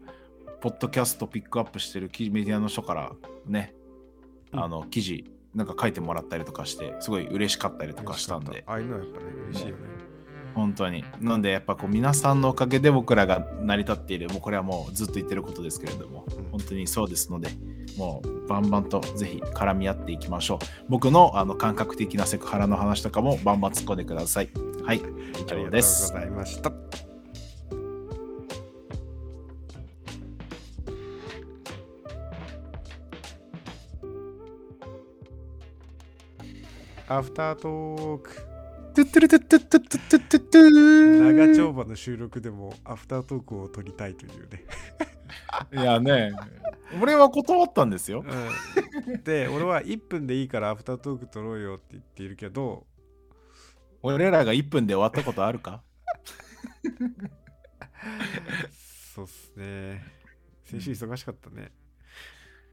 [0.60, 3.14] ポッドキャストピックアップしてる記事メディアの人から
[3.46, 3.74] ね、
[4.52, 4.64] うん。
[4.64, 9.82] あの、記事、なんか書いてもらったりとかして、すごい嬉しかったりとかしたんで、ああいうのはやっぱね、嬉しいよね。
[10.54, 11.04] 本当に。
[11.20, 17.50] なんで、やっぱこう、皆さんのおかげで僕らが成り立っている、もうこれはもうずっと言ってることですけれども、うん本当にそうですので、
[17.98, 20.66] もうバンバンとぜひ絡み合っていきましょう。
[20.90, 24.50] 僕のあの感覚的なセクハラの話とかもバンバン突っ込んでください。
[24.84, 25.02] はい、以上です。
[25.02, 26.72] ありがとうございました。
[37.10, 38.36] アフタートーク
[38.94, 44.66] トゥトゥルトゥトゥトゥトゥトゥトゥトゥ長丁場の収録でもアフタートークを撮りたいというね、
[45.72, 46.34] いやね、
[47.02, 48.26] 俺は断ったんですよ。
[48.28, 52.86] うん、で俺は1分でいいからアフタートーク撮ろうよって言っているけど
[54.04, 55.84] 俺らが1分で終わったことあるか
[59.16, 60.04] そうっすね
[60.66, 61.72] 先週忙しかったね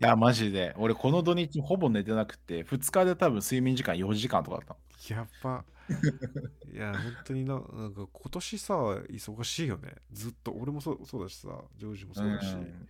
[0.01, 0.75] いや、マジで。
[0.77, 5.15] 俺、この土日ほぼ寝てなくて、2日で多分睡眠時間4時間とかだった。
[5.15, 5.65] やっぱ
[6.73, 12.89] いや本当にななんか今年さ忙しいよねずっと俺もそうそうだしさジョージもそうだし、うん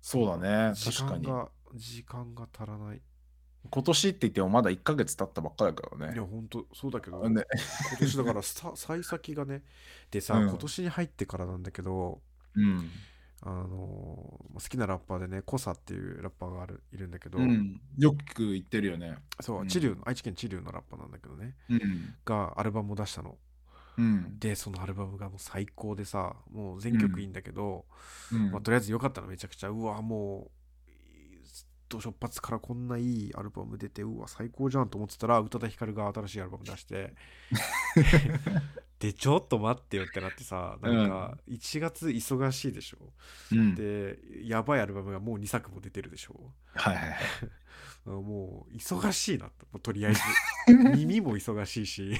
[0.00, 1.26] そうだね、時確かに。
[1.26, 3.00] 間が時間が足らない
[3.70, 6.14] 今年って言ってもまだ1ヶ月経ったばっかだからね。
[6.14, 7.44] いや本当そうだけど、ね
[7.90, 9.62] 今年だからさ幸先がね
[10.10, 12.20] でさ、うん今年に入ってからなんだけど
[12.54, 12.90] うん。
[13.42, 19.16] あのー好きなラッパーでねコサっていうラッパーがあるいるんだけど、うん、よく言ってるよね。
[19.40, 19.68] そう、うん。
[19.68, 21.54] 知立の愛知県知立のラッパーなんだけどね。
[21.70, 22.14] うん。
[22.24, 23.36] がアルバムを出したの。
[23.98, 24.38] うん。
[24.38, 27.86] でそのアルバムがもう最高でさもう全曲いいんだけど、
[28.32, 28.50] うん。
[28.50, 29.26] まあ、とりあえず良かったの。
[29.26, 29.70] めちゃくちゃ。
[29.70, 30.50] うわもう
[31.88, 37.12] ど初発からこんないいアルバム出てうわ最高じゃんと思ってたら宇多田ヒカルが新しいアルバム出して
[39.02, 42.98] でちょっと待ってよってなってさなんか1月忙しいでしょ、
[43.50, 43.74] うん。
[43.74, 46.52] でやばいアルバムがもう2作も出てるでしょ？
[46.74, 47.16] はいはい
[48.08, 49.66] もう忙しいなと。
[49.72, 50.20] もうとりあえず。
[50.96, 52.14] 耳も忙しいし。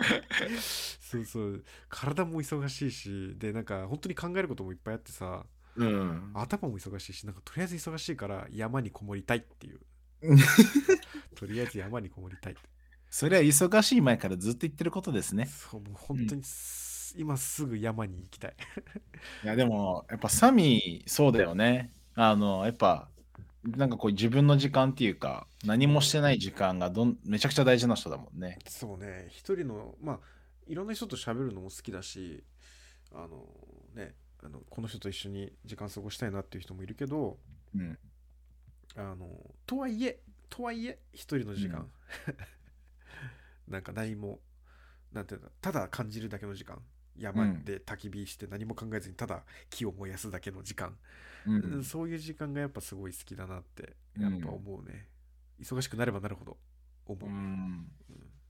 [1.00, 1.64] そうそう。
[1.90, 3.34] 体も忙しいし。
[3.38, 5.44] でなんか本当に考えることもいっぱいあってさ。
[5.76, 6.30] うん。
[6.34, 9.80] 頭も忙しいしなんかとりあえず忙しいから山にこもりたいっていう。
[11.34, 12.62] とりあえず山にこもりたいって
[13.10, 15.46] それは忙しい前からずっと言ってることですね。
[15.46, 18.54] そうもう本当にす、今すぐ山に行きたい
[19.44, 21.92] いやでもやっぱサミーそうだよね。
[22.14, 23.08] あのやっぱ
[23.64, 28.58] なんかこう自分の時間っていうか何もしてない時間がどんめちゃくちゃ大事な人だもんね。
[28.66, 30.20] そうね一人のまあ
[30.66, 32.44] いろんな人と喋るのも好きだし
[33.12, 33.48] あの
[33.94, 37.38] ねあのこの人と一緒に時間過ごしたいなっていう人もいるけど
[37.74, 37.98] うん。
[38.96, 39.28] あの
[39.66, 41.90] とはいえとはいえ一人の時間、うん
[43.68, 44.40] なんか何も
[45.12, 46.82] なんていうただ感じるだけの時間。
[47.20, 50.96] 山で焚き火して何も考えずにただ木を燃やすだけの時間、
[51.46, 55.08] うんそういう時間がやっぱすごい好きだなってうんやっぱ思うね、
[55.60, 56.56] 忙しくなればなるほど
[57.06, 57.90] 思う、うん。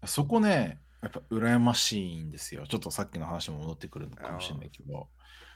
[0.04, 2.66] そこね、やっぱ羨ましいんですよ。
[2.66, 5.08] ちょっとさっきの話も戻ってくるのかもしれないけど、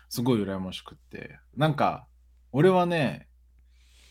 [0.09, 1.39] すごい羨ましくって。
[1.57, 2.07] なんか、
[2.53, 3.29] 俺はね、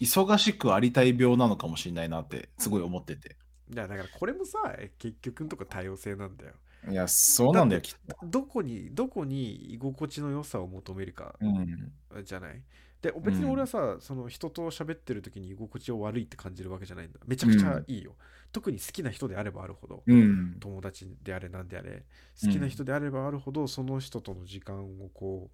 [0.02, 3.38] 忙しくありたい病なのかもしれないなってすごい思ってて。
[3.74, 6.53] いやだからこれもさ結局のとこ多様性なんだよ
[6.89, 8.17] いや、そうなんだよ、きっと。
[8.24, 11.93] どこにどこに居心地の良さを求めるかうん。
[12.24, 12.61] じゃない
[13.01, 18.15] で別に俺はさ、その人と喋ってる時に居心地を悪いって感じるわけじゃないんだめちゃくちゃいいよ、
[18.51, 20.57] 特に好きな人であればあるほど、うん。
[20.59, 22.03] 友達であれなんであれ
[22.43, 25.51] 好きな人であればあるほど、その人との時間をこ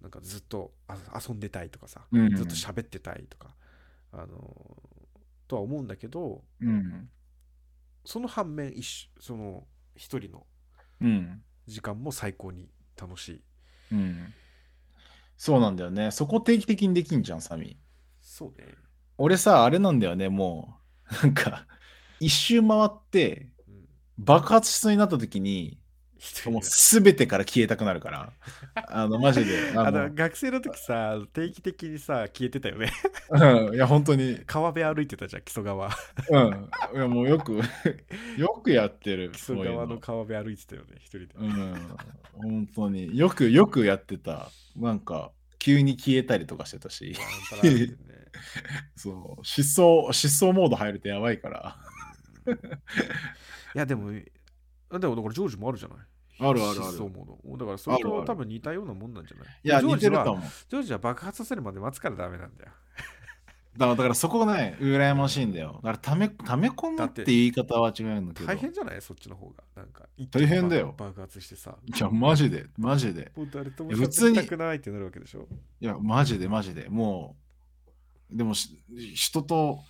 [0.00, 0.96] うなんかずっとあ
[1.28, 3.54] 遊んでたいとかさ、うんずっと喋ってたいとか
[4.12, 4.56] あの
[5.46, 7.10] とは思うんだけどうん。
[8.04, 10.46] その反面一緒その一人の
[11.00, 11.42] うん。
[11.66, 13.42] 時間も最高に楽しい
[13.92, 14.34] うん。
[15.36, 16.10] そうなんだよね。
[16.10, 17.76] そこ定期的にできんじゃん、サミー。
[18.20, 18.66] そうね、
[19.16, 20.78] 俺さ、あれなんだよね、も
[21.10, 21.66] う、なんか、
[22.20, 23.88] 一周回って、うん、
[24.18, 25.78] 爆発しそうになった時に、
[26.46, 28.32] も う全てから消えたくなるから、
[28.74, 30.08] あの、マジで、あ あの。
[30.08, 32.90] の学生の時さ定期的にさ消えてたよね。
[33.30, 35.88] うん、いや、本当に、川辺歩いてたじゃん木曽川。
[36.30, 37.60] うん、いや、もうよく、
[38.36, 39.62] よくやってる、木曽。
[39.62, 41.96] 川の川辺歩いてたよね一人で、うん、
[42.32, 43.16] 本当に。
[43.16, 44.50] よく、よくやってた。
[44.76, 47.16] なんか、急に消えたりとかしてたし、
[48.96, 51.76] そう、失踪、失踪モード入るとやばいから。
[53.74, 54.12] いやでも
[54.90, 55.98] だからジョージもあるじゃない？
[56.40, 59.48] あるあるあるだからそれと多分似たようなもんなんじゃない？
[59.64, 60.24] いや、ジョージは。
[60.68, 62.70] ジョージは爆発させるまで待つからダメなんだよ
[63.76, 65.74] だから、だからそこがね、羨ましいんだよ。
[65.74, 68.46] だから、ため、ため込むって言い方は違うんだけど。
[68.46, 69.00] 大変じゃない？
[69.00, 73.30] そっちの方がなんか大変だよ爆発してさいや、マジで、マジで。
[73.34, 75.46] 普通にいってなるわけでしょ？
[75.80, 76.88] いや、マジで、マジで。
[76.88, 77.36] も
[78.32, 78.82] う、でもし、
[79.14, 79.80] 人と、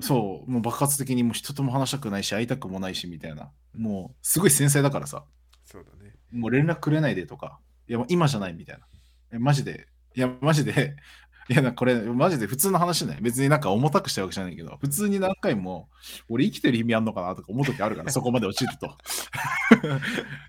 [0.00, 3.50] そう、もう爆発的にもう人とも話したくないし、会いたくもないし、みたいな。
[3.76, 5.24] もう、すごい繊細だからさ、
[5.64, 6.14] そうだね。
[6.32, 7.58] もう連絡くれないでとか、
[7.88, 8.86] いや、もう今じゃないみたいな。
[9.32, 10.96] え、マジで、いや、マジで、
[11.48, 12.48] いや、なこれ、マジで？
[12.48, 13.18] 普通の話ね。
[13.22, 15.88] 別になんか重たくしたわけじゃないけど、普通に何回も、
[16.28, 18.86] 俺生きてる意味あんのかなとか思う時あるから、そこまで落ちると。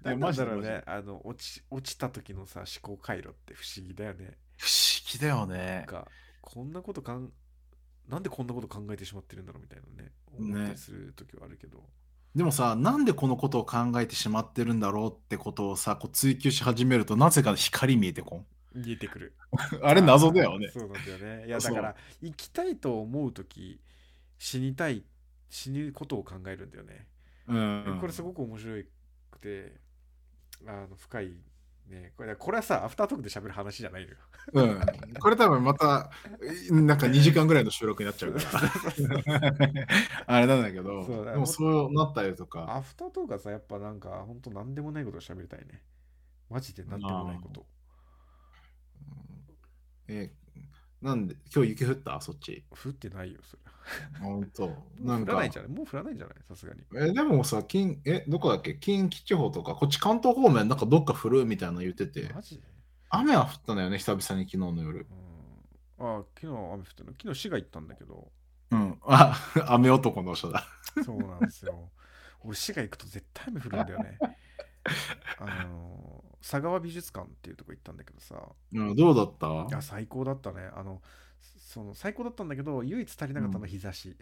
[0.06, 0.82] いやなんだろうね。
[0.88, 4.38] あの落ち落ちた時のさ思考回路って不思議だよね。
[4.58, 5.84] 不思議だよなんね。
[5.88, 6.08] か
[6.42, 7.32] こんなことかん
[8.08, 10.12] なんでこんなこと考えてしまってるんだろうみたいなね。
[10.36, 11.88] 思ったりする時はあるけど、
[12.38, 18.46] でもさ、なんでこのことを考えてしまってるんだろうってことをさ、こう追求し始めると、なぜか光見えてこん？
[18.76, 19.34] 見えてくる
[19.82, 20.70] あれ謎だよね。
[20.70, 23.82] そうなんだよねいやだから生きたいと思う時
[24.38, 25.04] 死にたい
[25.50, 27.08] 死ぬことを考えるんだよね、
[27.48, 27.98] うん。
[28.00, 28.84] これすごく面白
[29.32, 29.80] くて
[30.68, 31.34] あの深い
[31.90, 34.18] ねこれこれはさアフタートークで喋る話じゃないのよ
[34.54, 34.82] うん。
[35.20, 36.10] これ多分また、
[36.72, 39.88] なんか2時間ぐらいの収録になっちゃうから。
[40.26, 42.78] あれなんだけど、そうだでもそうなったりとか。
[42.78, 45.84] アフタートークはさやっぱなんかほんと何でもないことを喋りたいね
[46.50, 47.66] マジで何でもないこと
[50.08, 50.32] え、
[51.02, 52.20] なんで、今日雪降った？
[52.22, 52.64] そっち。
[52.72, 53.62] 降ってないよそれ
[54.20, 54.68] ほんと。
[55.00, 55.72] もなん降らないんじゃない？
[55.72, 56.36] もう降らないんじゃない？
[56.48, 56.82] さすがに。
[56.96, 58.76] え、でもさ、近、え、どこだっけ？
[58.76, 61.46] 近畿地方とか、こっち関東方面、なんかどっか降る？
[61.46, 62.64] みたいなの言ってて、マジで？
[63.10, 65.08] 雨は降ったんだよね、久々に昨日の夜。
[66.00, 66.18] うん。
[66.18, 67.12] あ昨日雨降ってるの。
[67.22, 68.32] 昨日市が行ったんだけど。
[68.72, 69.00] うん。
[69.04, 69.38] あ、
[69.70, 70.66] 雨男の人だ。
[71.06, 71.92] そうなんですよ。
[72.42, 74.18] 俺市が行くと絶対雨降るんだよね。
[75.40, 78.36] あの佐川美術館っていうとこ行ったんだけどさ。
[78.74, 79.48] うんどうだった？
[79.70, 80.70] いや最高だったね。
[80.74, 81.02] あの
[81.58, 84.16] その最高だったんだけど唯一足りなかったのは日差し、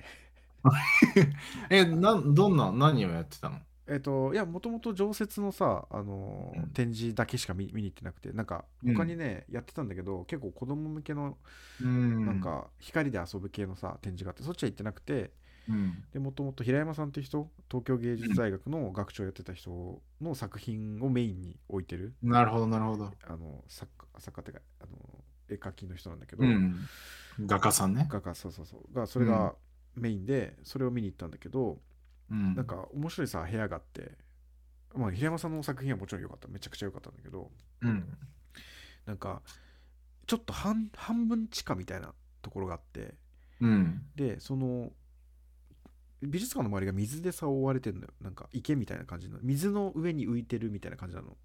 [1.70, 3.60] えなどんな何をやってたの？
[3.88, 6.70] えっといやもともと常設のさあの、うん。
[6.72, 8.96] 展示だけしか見見に行ってなくてなんかうん。
[8.96, 11.38] 他にね、やってたんだけど結構子供向けの
[11.82, 12.26] うん。
[12.26, 15.32] なんか光で遊ぶ系のさ展示があってそっちは行ってなくて
[15.68, 22.14] もともと平山さんっていう人東京芸術大学の学長やってた人の作品をメインに置いてる。
[22.22, 23.12] なるほどなるほど。
[23.28, 26.76] あの作家作家ってかあの絵描きの人なんだけど、うん。
[27.46, 28.08] 画家さんね。
[28.10, 28.96] 画家そうそうそう。
[28.96, 29.56] がそれが
[29.96, 31.80] メインでそれを見に行ったんだけど、
[32.32, 32.56] うん。
[32.56, 34.12] なんか面白いさ部屋があって
[34.94, 36.48] まあ平山さんの作品はもちろん良かった。
[36.48, 37.52] めちゃくちゃ良かったんだけど
[37.82, 38.18] うん。
[39.06, 39.42] なんか
[40.28, 43.16] ちょっと半半分地下みたいなところがあって
[43.62, 44.06] うん。
[44.16, 44.92] でその
[46.22, 48.14] 美術館の周りが水でさ覆われてるのよ。
[48.22, 49.38] なんか池みたいな感じの。
[49.42, 51.38] 水の上に浮いてるみたいな感じなの。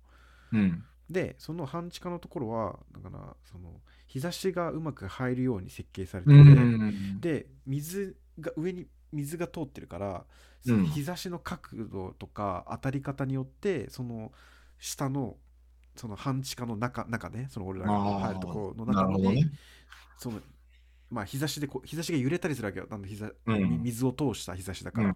[0.53, 0.85] うん。
[1.09, 7.21] でその半地下のところはだからその日差しがうまく入るように設計されてうて、ん。
[7.21, 10.25] で水が上に水が通ってるから、
[10.67, 10.77] うん。
[10.77, 14.33] その日差しの角度とか当たり方によってその
[14.79, 15.37] 下の
[15.97, 17.49] その半地下の中中ね。
[17.51, 19.51] その俺らが入るところの中で、なるほどね。
[20.17, 20.41] その
[21.11, 22.87] まあ日差しでこう日差しが揺れたりするわけよ。
[22.91, 23.83] あの日差、うん。
[23.83, 25.15] 水を通した日差しだから、うん。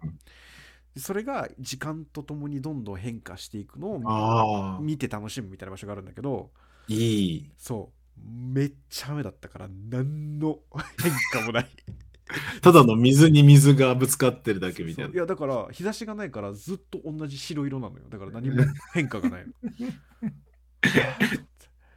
[0.93, 6.51] でそれが時間とともにどんどん変化していくのを見て楽しむみたいな場所があるんだけど
[6.87, 7.51] いい。
[7.57, 8.21] そう。
[8.27, 10.59] めっちゃ雨だったから何の
[11.01, 11.69] 変化もない。
[12.61, 15.13] ただの水に水がぶつかってるだけみたいな。
[15.13, 18.05] いやだから日差しがないからずっと同じ白色なのよ。
[18.09, 19.53] だから何も変化がないの。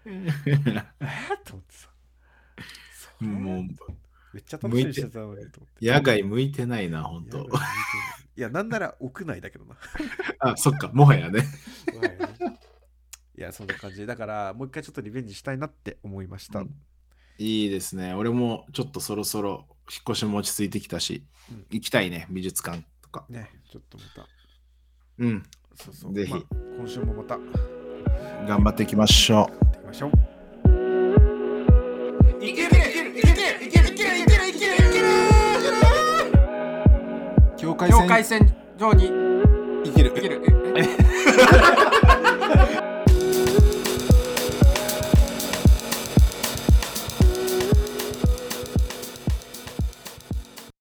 [0.04, 0.60] えー
[1.44, 1.88] と思ってさ
[3.20, 3.64] もう。
[4.34, 5.92] めっちゃ楽しみにしてたのにと思って。
[5.92, 7.38] 野外向いてないな本当。
[8.36, 9.76] いやなんなら屋内だけどな。
[10.40, 11.44] あそっかもはやね。
[13.36, 14.06] いやそんな感じ。
[14.06, 16.74] だからもう一回ちょっとリベンジしたいなって思いました、うん。
[17.38, 18.14] いいですね。
[18.14, 21.66] 俺もちょっとそろそろ引っ越しも落ち着いてきたし、うん。
[21.70, 23.26] 行きたいね美術館とか。
[23.28, 24.28] ねちょっとまた。
[25.18, 25.42] うん。
[25.74, 26.14] そうそう。
[26.14, 26.32] ぜひ。
[26.32, 26.42] まあ
[26.78, 27.38] 今週もまた。
[27.38, 30.38] や頑張っていきましょっていきましょう
[37.86, 39.10] 境界線上に
[39.84, 40.12] 生きる。
[40.16, 40.42] 生きる。